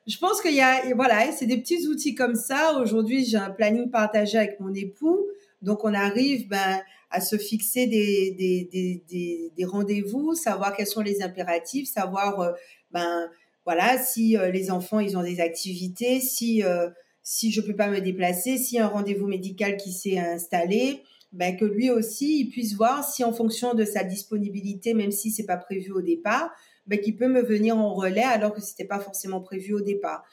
je 0.05 0.17
pense 0.17 0.41
qu'il 0.41 0.53
y 0.53 0.61
a, 0.61 0.81
voilà, 0.95 1.31
c'est 1.31 1.45
des 1.45 1.57
petits 1.57 1.87
outils 1.87 2.13
comme 2.13 2.35
ça. 2.35 2.77
Aujourd'hui, 2.79 3.23
j'ai 3.23 3.37
un 3.37 3.51
planning 3.51 3.89
partagé 3.89 4.37
avec 4.37 4.59
mon 4.59 4.73
époux. 4.73 5.25
Donc, 5.61 5.85
on 5.85 5.93
arrive 5.93 6.49
ben, 6.49 6.81
à 7.09 7.21
se 7.21 7.37
fixer 7.37 7.87
des, 7.87 8.31
des, 8.31 8.69
des, 9.09 9.51
des, 9.55 9.65
rendez-vous, 9.65 10.35
savoir 10.35 10.75
quels 10.75 10.87
sont 10.87 11.01
les 11.01 11.21
impératifs, 11.21 11.87
savoir, 11.87 12.41
euh, 12.41 12.51
ben, 12.91 13.29
voilà, 13.65 13.97
si 13.97 14.35
euh, 14.35 14.51
les 14.51 14.71
enfants, 14.71 14.99
ils 14.99 15.15
ont 15.15 15.23
des 15.23 15.39
activités, 15.39 16.19
si, 16.19 16.63
euh, 16.63 16.89
si 17.23 17.51
je 17.51 17.61
peux 17.61 17.75
pas 17.75 17.87
me 17.87 18.01
déplacer, 18.01 18.57
si 18.57 18.77
un 18.77 18.87
rendez-vous 18.87 19.27
médical 19.27 19.77
qui 19.77 19.93
s'est 19.93 20.19
installé, 20.19 21.01
ben, 21.31 21.57
que 21.57 21.65
lui 21.65 21.89
aussi, 21.89 22.41
il 22.41 22.49
puisse 22.49 22.75
voir 22.75 23.03
si 23.03 23.23
en 23.23 23.33
fonction 23.33 23.73
de 23.73 23.85
sa 23.85 24.03
disponibilité, 24.03 24.93
même 24.93 25.11
si 25.11 25.31
c'est 25.31 25.45
pas 25.45 25.57
prévu 25.57 25.91
au 25.91 26.01
départ, 26.01 26.51
ben, 26.85 26.99
qui 26.99 27.13
peut 27.13 27.27
me 27.27 27.41
venir 27.41 27.77
en 27.77 27.93
relais 27.93 28.23
alors 28.23 28.53
que 28.53 28.61
c'était 28.61 28.85
pas 28.85 28.99
forcément 28.99 29.41
prévu 29.41 29.73
au 29.73 29.81
départ. 29.81 30.23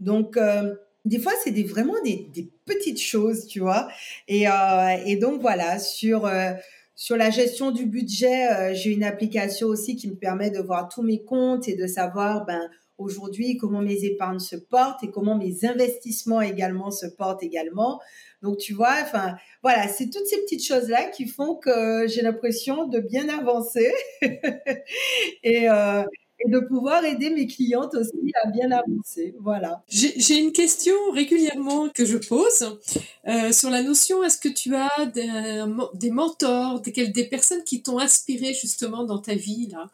Donc, 0.00 0.36
euh, 0.36 0.74
des 1.04 1.18
fois, 1.18 1.32
c'est 1.44 1.52
des, 1.52 1.62
vraiment 1.62 1.94
des, 2.02 2.50
petites 2.64 3.00
choses, 3.00 3.46
tu 3.46 3.60
vois. 3.60 3.88
Et, 4.26 4.48
euh, 4.48 5.20
donc, 5.20 5.40
voilà, 5.40 5.78
sur, 5.78 6.26
euh, 6.26 6.52
sur 6.96 7.16
la 7.16 7.30
gestion 7.30 7.70
du 7.70 7.86
budget, 7.86 8.74
j'ai 8.74 8.90
une 8.90 9.04
application 9.04 9.68
aussi 9.68 9.96
qui 9.96 10.08
me 10.08 10.16
permet 10.16 10.50
de 10.50 10.60
voir 10.60 10.88
tous 10.88 11.02
mes 11.02 11.22
comptes 11.22 11.68
et 11.68 11.76
de 11.76 11.86
savoir, 11.86 12.44
ben, 12.46 12.68
aujourd'hui, 12.98 13.56
comment 13.56 13.80
mes 13.80 14.04
épargnes 14.04 14.40
se 14.40 14.56
portent 14.56 15.02
et 15.04 15.10
comment 15.10 15.36
mes 15.36 15.64
investissements 15.64 16.42
également 16.42 16.90
se 16.90 17.06
portent 17.06 17.42
également. 17.42 18.00
Donc, 18.42 18.58
tu 18.58 18.74
vois, 18.74 18.94
enfin, 19.02 19.36
voilà, 19.62 19.88
c'est 19.88 20.10
toutes 20.10 20.26
ces 20.26 20.40
petites 20.42 20.64
choses-là 20.64 21.10
qui 21.10 21.26
font 21.26 21.56
que 21.56 22.06
j'ai 22.08 22.22
l'impression 22.22 22.86
de 22.86 23.00
bien 23.00 23.28
avancer 23.28 23.92
et, 25.42 25.68
euh, 25.68 26.04
et, 26.40 26.48
de 26.48 26.60
pouvoir 26.60 27.04
aider 27.04 27.30
mes 27.30 27.46
clientes 27.46 27.94
aussi 27.94 28.32
à 28.44 28.50
bien 28.50 28.70
avancer. 28.70 29.34
Voilà. 29.40 29.82
J'ai 29.88 30.38
une 30.38 30.52
question 30.52 30.94
régulièrement 31.12 31.88
que 31.88 32.04
je 32.04 32.16
pose 32.16 32.78
euh, 33.26 33.52
sur 33.52 33.70
la 33.70 33.82
notion 33.82 34.22
est-ce 34.22 34.38
que 34.38 34.48
tu 34.48 34.74
as 34.74 35.06
des, 35.06 36.10
mentors, 36.10 36.80
des, 36.80 37.08
des 37.08 37.24
personnes 37.24 37.64
qui 37.64 37.82
t'ont 37.82 37.98
inspiré 37.98 38.54
justement 38.54 39.04
dans 39.04 39.18
ta 39.18 39.34
vie 39.34 39.68
là? 39.72 39.88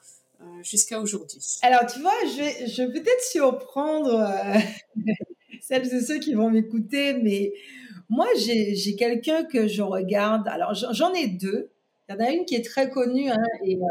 Jusqu'à 0.62 1.00
aujourd'hui 1.00 1.40
Alors, 1.62 1.86
tu 1.86 2.00
vois, 2.00 2.12
je 2.24 2.40
vais, 2.40 2.66
je 2.66 2.82
vais 2.82 2.92
peut-être 2.92 3.22
surprendre 3.22 4.14
euh, 4.14 4.58
celles 5.60 5.92
et 5.92 6.00
ceux 6.00 6.18
qui 6.18 6.34
vont 6.34 6.50
m'écouter, 6.50 7.14
mais 7.14 7.52
moi, 8.08 8.26
j'ai 8.36 8.96
quelqu'un 8.96 9.44
que 9.44 9.66
je 9.66 9.82
regarde. 9.82 10.46
Alors, 10.48 10.74
j'en 10.74 11.12
ai 11.14 11.26
deux. 11.26 11.70
Il 12.08 12.12
y 12.12 12.16
en 12.16 12.20
a 12.20 12.30
une 12.30 12.44
qui 12.44 12.54
est 12.54 12.64
très 12.64 12.90
connue 12.90 13.30
hein, 13.30 13.42
et 13.64 13.76
euh, 13.76 13.86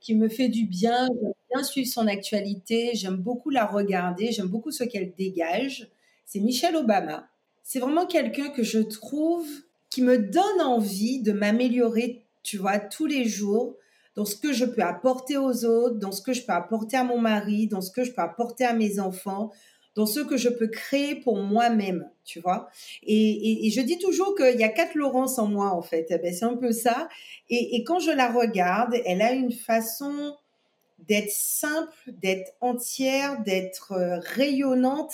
qui 0.00 0.14
me 0.14 0.28
fait 0.28 0.48
du 0.48 0.66
bien. 0.66 1.06
J'aime 1.06 1.32
bien 1.52 1.62
suivre 1.62 1.88
son 1.88 2.06
actualité. 2.06 2.90
J'aime 2.94 3.16
beaucoup 3.16 3.50
la 3.50 3.66
regarder. 3.66 4.32
J'aime 4.32 4.48
beaucoup 4.48 4.72
ce 4.72 4.84
qu'elle 4.84 5.14
dégage. 5.16 5.88
C'est 6.26 6.40
Michelle 6.40 6.76
Obama. 6.76 7.28
C'est 7.62 7.78
vraiment 7.78 8.06
quelqu'un 8.06 8.50
que 8.50 8.62
je 8.62 8.80
trouve 8.80 9.46
qui 9.90 10.02
me 10.02 10.18
donne 10.18 10.60
envie 10.60 11.22
de 11.22 11.32
m'améliorer, 11.32 12.24
tu 12.42 12.58
vois, 12.58 12.78
tous 12.78 13.06
les 13.06 13.24
jours 13.26 13.76
dans 14.14 14.24
ce 14.24 14.36
que 14.36 14.52
je 14.52 14.64
peux 14.64 14.82
apporter 14.82 15.36
aux 15.36 15.64
autres, 15.64 15.96
dans 15.96 16.12
ce 16.12 16.22
que 16.22 16.32
je 16.32 16.44
peux 16.44 16.52
apporter 16.52 16.96
à 16.96 17.04
mon 17.04 17.18
mari, 17.18 17.66
dans 17.66 17.80
ce 17.80 17.90
que 17.90 18.04
je 18.04 18.12
peux 18.12 18.22
apporter 18.22 18.64
à 18.64 18.72
mes 18.72 19.00
enfants, 19.00 19.50
dans 19.94 20.06
ce 20.06 20.20
que 20.20 20.36
je 20.36 20.48
peux 20.48 20.68
créer 20.68 21.16
pour 21.16 21.36
moi-même, 21.38 22.08
tu 22.24 22.40
vois. 22.40 22.68
Et, 23.04 23.70
je 23.70 23.80
dis 23.80 23.98
toujours 23.98 24.34
qu'il 24.34 24.58
y 24.58 24.64
a 24.64 24.68
quatre 24.68 24.94
Laurence 24.94 25.38
en 25.38 25.46
moi, 25.46 25.70
en 25.70 25.82
fait. 25.82 26.06
Eh 26.10 26.18
ben, 26.18 26.32
c'est 26.32 26.44
un 26.44 26.56
peu 26.56 26.72
ça. 26.72 27.08
Et, 27.48 27.82
quand 27.84 28.00
je 28.00 28.10
la 28.10 28.30
regarde, 28.30 28.94
elle 29.04 29.22
a 29.22 29.32
une 29.32 29.52
façon 29.52 30.36
d'être 31.08 31.30
simple, 31.30 31.92
d'être 32.08 32.52
entière, 32.60 33.42
d'être 33.42 33.92
euh, 33.92 34.18
rayonnante 34.20 35.12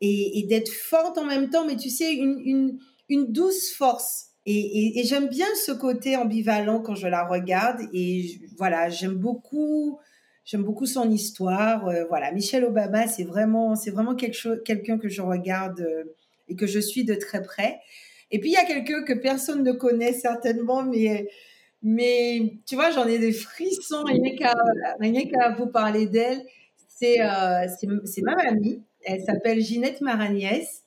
et, 0.00 0.44
d'être 0.48 0.70
forte 0.70 1.18
en 1.18 1.24
même 1.24 1.50
temps, 1.50 1.64
mais 1.64 1.76
tu 1.76 1.90
sais, 1.90 2.12
une 2.14 2.78
douce 3.08 3.72
force. 3.72 4.33
Et, 4.46 5.02
j'aime 5.04 5.28
bien 5.28 5.46
ce 5.64 5.72
côté 5.72 6.16
ambivalent 6.16 6.80
quand 6.80 6.94
je 6.94 7.06
la 7.06 7.26
regarde. 7.26 7.80
Et 7.92 8.40
voilà, 8.58 8.88
j'aime 8.88 9.14
beaucoup 9.14 9.98
J'aime 10.44 10.62
beaucoup 10.62 10.86
son 10.86 11.10
histoire. 11.10 11.88
Euh, 11.88 12.04
voilà, 12.08 12.30
Michelle 12.30 12.64
Obama, 12.64 13.06
c'est 13.06 13.24
vraiment, 13.24 13.74
c'est 13.76 13.90
vraiment 13.90 14.14
quelque 14.14 14.34
chose, 14.34 14.60
quelqu'un 14.64 14.98
que 14.98 15.08
je 15.08 15.22
regarde 15.22 15.80
euh, 15.80 16.04
et 16.48 16.54
que 16.54 16.66
je 16.66 16.78
suis 16.78 17.04
de 17.04 17.14
très 17.14 17.42
près. 17.42 17.80
Et 18.30 18.38
puis 18.40 18.50
il 18.50 18.52
y 18.52 18.56
a 18.56 18.64
quelqu'un 18.64 19.02
que 19.04 19.14
personne 19.14 19.62
ne 19.62 19.72
connaît 19.72 20.12
certainement, 20.12 20.82
mais 20.82 21.28
mais 21.82 22.58
tu 22.66 22.74
vois, 22.74 22.90
j'en 22.90 23.06
ai 23.06 23.18
des 23.18 23.32
frissons 23.32 24.04
rien 24.04 24.36
qu'à 24.36 24.54
qu'à 25.30 25.50
vous 25.56 25.66
parler 25.66 26.06
d'elle. 26.06 26.42
C'est 26.88 27.20
euh, 27.20 27.66
c'est 28.04 28.22
ma 28.22 28.34
mamie. 28.36 28.82
Elle 29.04 29.22
s'appelle 29.22 29.60
Ginette 29.60 30.00
Maragnès. 30.02 30.83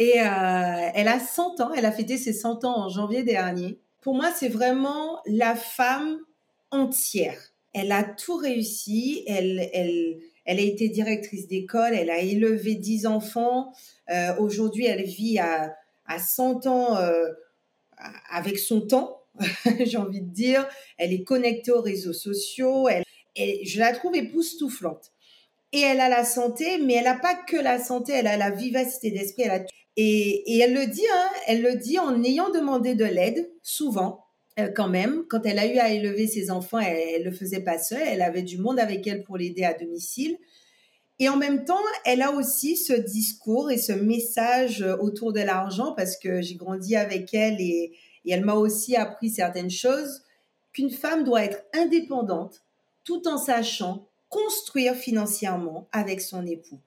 Et 0.00 0.16
elle 0.16 1.08
a 1.08 1.20
100 1.20 1.60
ans. 1.60 1.72
Elle 1.76 1.84
a 1.84 1.92
fêté 1.92 2.16
ses 2.16 2.32
100 2.32 2.64
ans 2.64 2.76
en 2.76 2.88
janvier 2.88 3.22
dernier. 3.22 3.78
Pour 4.00 4.14
moi, 4.14 4.32
c'est 4.34 4.48
vraiment 4.48 5.20
la 5.26 5.54
femme 5.54 6.18
entière. 6.70 7.38
Elle 7.74 7.92
a 7.92 8.02
tout 8.02 8.36
réussi. 8.36 9.22
Elle, 9.28 9.68
elle, 9.74 10.18
elle 10.46 10.58
a 10.58 10.62
été 10.62 10.88
directrice 10.88 11.46
d'école. 11.48 11.92
Elle 11.94 12.10
a 12.10 12.18
élevé 12.18 12.76
10 12.76 13.06
enfants. 13.06 13.72
Aujourd'hui, 14.38 14.86
elle 14.86 15.04
vit 15.04 15.38
à, 15.38 15.76
à 16.06 16.18
100 16.18 16.66
ans 16.66 16.96
avec 18.30 18.58
son 18.58 18.80
temps, 18.80 19.22
j'ai 19.84 19.96
envie 19.96 20.22
de 20.22 20.32
dire. 20.32 20.66
Elle 20.98 21.12
est 21.12 21.24
connectée 21.24 21.72
aux 21.72 21.80
réseaux 21.82 22.12
sociaux. 22.12 22.88
Je 23.36 23.78
la 23.78 23.92
trouve 23.92 24.16
époustouflante. 24.16 25.12
Et 25.72 25.80
elle 25.80 26.00
a 26.00 26.08
la 26.08 26.24
santé, 26.24 26.78
mais 26.78 26.94
elle 26.94 27.04
n'a 27.04 27.14
pas 27.14 27.36
que 27.36 27.56
la 27.56 27.78
santé, 27.78 28.12
elle 28.12 28.26
a 28.26 28.36
la 28.36 28.50
vivacité 28.50 29.12
d'esprit. 29.12 29.44
Et, 29.96 30.58
elle 30.58 30.74
le 30.74 30.86
dit, 30.86 31.06
hein, 31.12 31.28
elle 31.46 31.62
le 31.62 31.76
dit 31.76 31.98
en 31.98 32.22
ayant 32.22 32.50
demandé 32.50 32.94
de 32.94 33.04
l'aide, 33.04 33.50
souvent, 33.62 34.24
euh, 34.58 34.68
quand 34.74 34.88
même. 34.88 35.24
Quand 35.28 35.44
elle 35.44 35.58
a 35.58 35.66
eu 35.66 35.78
à 35.78 35.90
élever 35.90 36.26
ses 36.26 36.50
enfants, 36.50 36.78
elle 36.78 37.20
ne 37.20 37.24
le 37.30 37.32
faisait 37.32 37.60
pas 37.60 37.78
seule. 37.78 38.02
Elle 38.06 38.22
avait 38.22 38.42
du 38.42 38.58
monde 38.58 38.78
avec 38.78 39.06
elle 39.06 39.22
pour 39.22 39.36
l'aider 39.36 39.64
à 39.64 39.74
domicile. 39.74 40.38
Et 41.18 41.28
en 41.28 41.36
même 41.36 41.64
temps, 41.64 41.82
elle 42.06 42.22
a 42.22 42.32
aussi 42.32 42.76
ce 42.76 42.94
discours 42.94 43.70
et 43.70 43.76
ce 43.76 43.92
message 43.92 44.82
autour 45.00 45.34
de 45.34 45.40
l'argent 45.40 45.92
parce 45.94 46.16
que 46.16 46.40
j'ai 46.40 46.54
grandi 46.54 46.96
avec 46.96 47.34
elle 47.34 47.60
et, 47.60 47.92
elle 48.28 48.44
m'a 48.44 48.54
aussi 48.54 48.96
appris 48.96 49.30
certaines 49.30 49.70
choses 49.70 50.22
qu'une 50.72 50.90
femme 50.90 51.24
doit 51.24 51.42
être 51.42 51.64
indépendante 51.74 52.62
tout 53.04 53.26
en 53.26 53.38
sachant 53.38 54.06
construire 54.28 54.94
financièrement 54.94 55.88
avec 55.90 56.20
son 56.20 56.46
époux. 56.46 56.78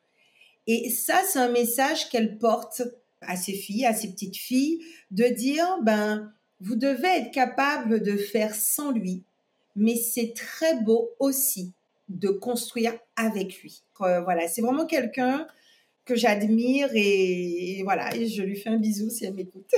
Et 0.68 0.90
ça, 0.90 1.22
c'est 1.28 1.40
un 1.40 1.52
message 1.52 2.10
qu'elle 2.10 2.38
porte 2.38 2.82
à 3.22 3.36
ses 3.36 3.54
filles, 3.54 3.86
à 3.86 3.94
ses 3.94 4.10
petites 4.12 4.38
filles, 4.38 4.80
de 5.12 5.26
dire, 5.26 5.80
ben, 5.82 6.32
vous 6.60 6.76
devez 6.76 7.08
être 7.08 7.32
capable 7.32 8.02
de 8.02 8.16
faire 8.16 8.56
sans 8.56 8.92
lui, 8.92 9.24
mais 9.76 9.96
c'est 9.96 10.34
très 10.34 10.76
beau 10.82 11.12
aussi 11.20 11.74
de 12.10 12.30
construire 12.30 12.94
avec 13.16 13.62
lui. 13.62 13.84
Euh, 14.02 14.22
voilà, 14.22 14.48
c'est 14.48 14.62
vraiment 14.62 14.86
quelqu'un 14.86 15.48
que 16.06 16.16
j'admire 16.16 16.90
et, 16.94 17.82
voilà, 17.84 18.10
je 18.12 18.42
lui 18.42 18.58
fais 18.58 18.70
un 18.70 18.78
bisou 18.78 19.10
si 19.10 19.26
elle 19.26 19.34
m'écoute. 19.34 19.70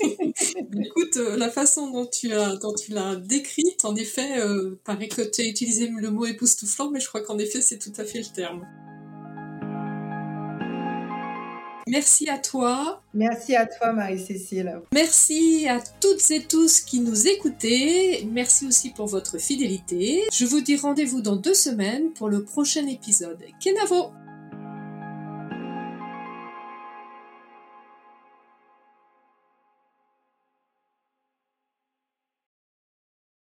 Écoute, 0.00 1.16
euh, 1.16 1.36
la 1.36 1.50
façon 1.50 1.90
dont 1.90 2.06
tu 2.06 2.32
as, 2.32 2.56
dont 2.56 2.72
tu 2.72 2.92
l'as 2.92 3.16
décrite, 3.16 3.84
en 3.84 3.96
effet, 3.96 4.38
euh, 4.38 4.78
paraît 4.84 5.08
que 5.08 5.22
tu 5.22 5.42
as 5.42 5.46
utilisé 5.46 5.88
le 5.88 6.10
mot 6.10 6.24
époustouflant, 6.24 6.90
mais 6.90 7.00
je 7.00 7.08
crois 7.08 7.22
qu'en 7.22 7.38
effet, 7.38 7.60
c'est 7.60 7.78
tout 7.78 7.92
à 7.96 8.04
fait 8.04 8.18
le 8.18 8.32
terme. 8.32 8.64
Merci 11.92 12.30
à 12.30 12.38
toi. 12.38 13.02
Merci 13.12 13.54
à 13.54 13.66
toi, 13.66 13.92
Marie-Cécile. 13.92 14.80
Merci 14.94 15.68
à 15.68 15.78
toutes 16.00 16.30
et 16.30 16.42
tous 16.42 16.80
qui 16.80 17.00
nous 17.00 17.28
écoutez. 17.28 18.26
Merci 18.32 18.66
aussi 18.66 18.88
pour 18.88 19.08
votre 19.08 19.36
fidélité. 19.36 20.22
Je 20.32 20.46
vous 20.46 20.62
dis 20.62 20.76
rendez-vous 20.76 21.20
dans 21.20 21.36
deux 21.36 21.52
semaines 21.52 22.14
pour 22.14 22.30
le 22.30 22.44
prochain 22.44 22.86
épisode. 22.86 23.44
Kenavo 23.62 24.10